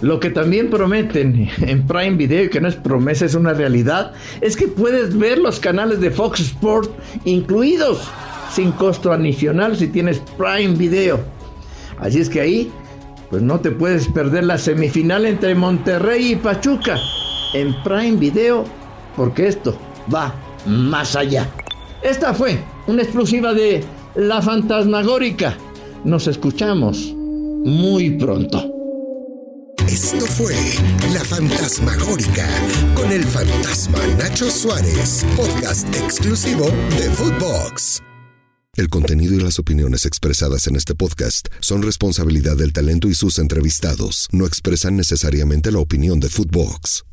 lo 0.00 0.20
que 0.20 0.30
también 0.30 0.70
prometen 0.70 1.48
en 1.60 1.86
Prime 1.86 2.16
Video, 2.16 2.44
y 2.44 2.50
que 2.50 2.60
no 2.60 2.68
es 2.68 2.76
promesa, 2.76 3.24
es 3.24 3.34
una 3.34 3.54
realidad, 3.54 4.12
es 4.40 4.56
que 4.56 4.68
puedes 4.68 5.16
ver 5.16 5.38
los 5.38 5.58
canales 5.58 6.00
de 6.00 6.10
Fox 6.10 6.40
Sports 6.40 6.90
incluidos 7.24 8.08
sin 8.52 8.72
costo 8.72 9.12
adicional 9.12 9.76
si 9.76 9.88
tienes 9.88 10.22
Prime 10.36 10.74
Video. 10.74 11.20
Así 11.98 12.20
es 12.20 12.28
que 12.28 12.40
ahí, 12.40 12.70
pues 13.30 13.42
no 13.42 13.60
te 13.60 13.70
puedes 13.70 14.06
perder 14.08 14.44
la 14.44 14.58
semifinal 14.58 15.26
entre 15.26 15.54
Monterrey 15.54 16.32
y 16.32 16.36
Pachuca 16.36 16.98
en 17.54 17.74
Prime 17.82 18.16
Video, 18.16 18.64
porque 19.16 19.48
esto 19.48 19.76
va 20.14 20.34
más 20.66 21.16
allá. 21.16 21.48
Esta 22.02 22.34
fue 22.34 22.58
una 22.86 23.02
exclusiva 23.02 23.54
de 23.54 23.82
La 24.14 24.42
Fantasmagórica. 24.42 25.56
Nos 26.04 26.26
escuchamos 26.26 27.12
muy 27.64 28.10
pronto. 28.10 28.75
Esto 29.96 30.26
fue 30.26 30.54
La 31.14 31.24
Fantasmagórica 31.24 32.46
con 32.94 33.10
el 33.10 33.24
fantasma 33.24 33.98
Nacho 34.18 34.50
Suárez, 34.50 35.24
podcast 35.34 35.88
exclusivo 35.96 36.66
de 36.98 37.10
Footbox. 37.12 38.02
El 38.74 38.90
contenido 38.90 39.32
y 39.36 39.40
las 39.40 39.58
opiniones 39.58 40.04
expresadas 40.04 40.66
en 40.66 40.76
este 40.76 40.94
podcast 40.94 41.48
son 41.60 41.80
responsabilidad 41.80 42.58
del 42.58 42.74
talento 42.74 43.08
y 43.08 43.14
sus 43.14 43.38
entrevistados. 43.38 44.28
No 44.32 44.44
expresan 44.44 44.96
necesariamente 44.96 45.72
la 45.72 45.78
opinión 45.78 46.20
de 46.20 46.28
Footbox. 46.28 47.06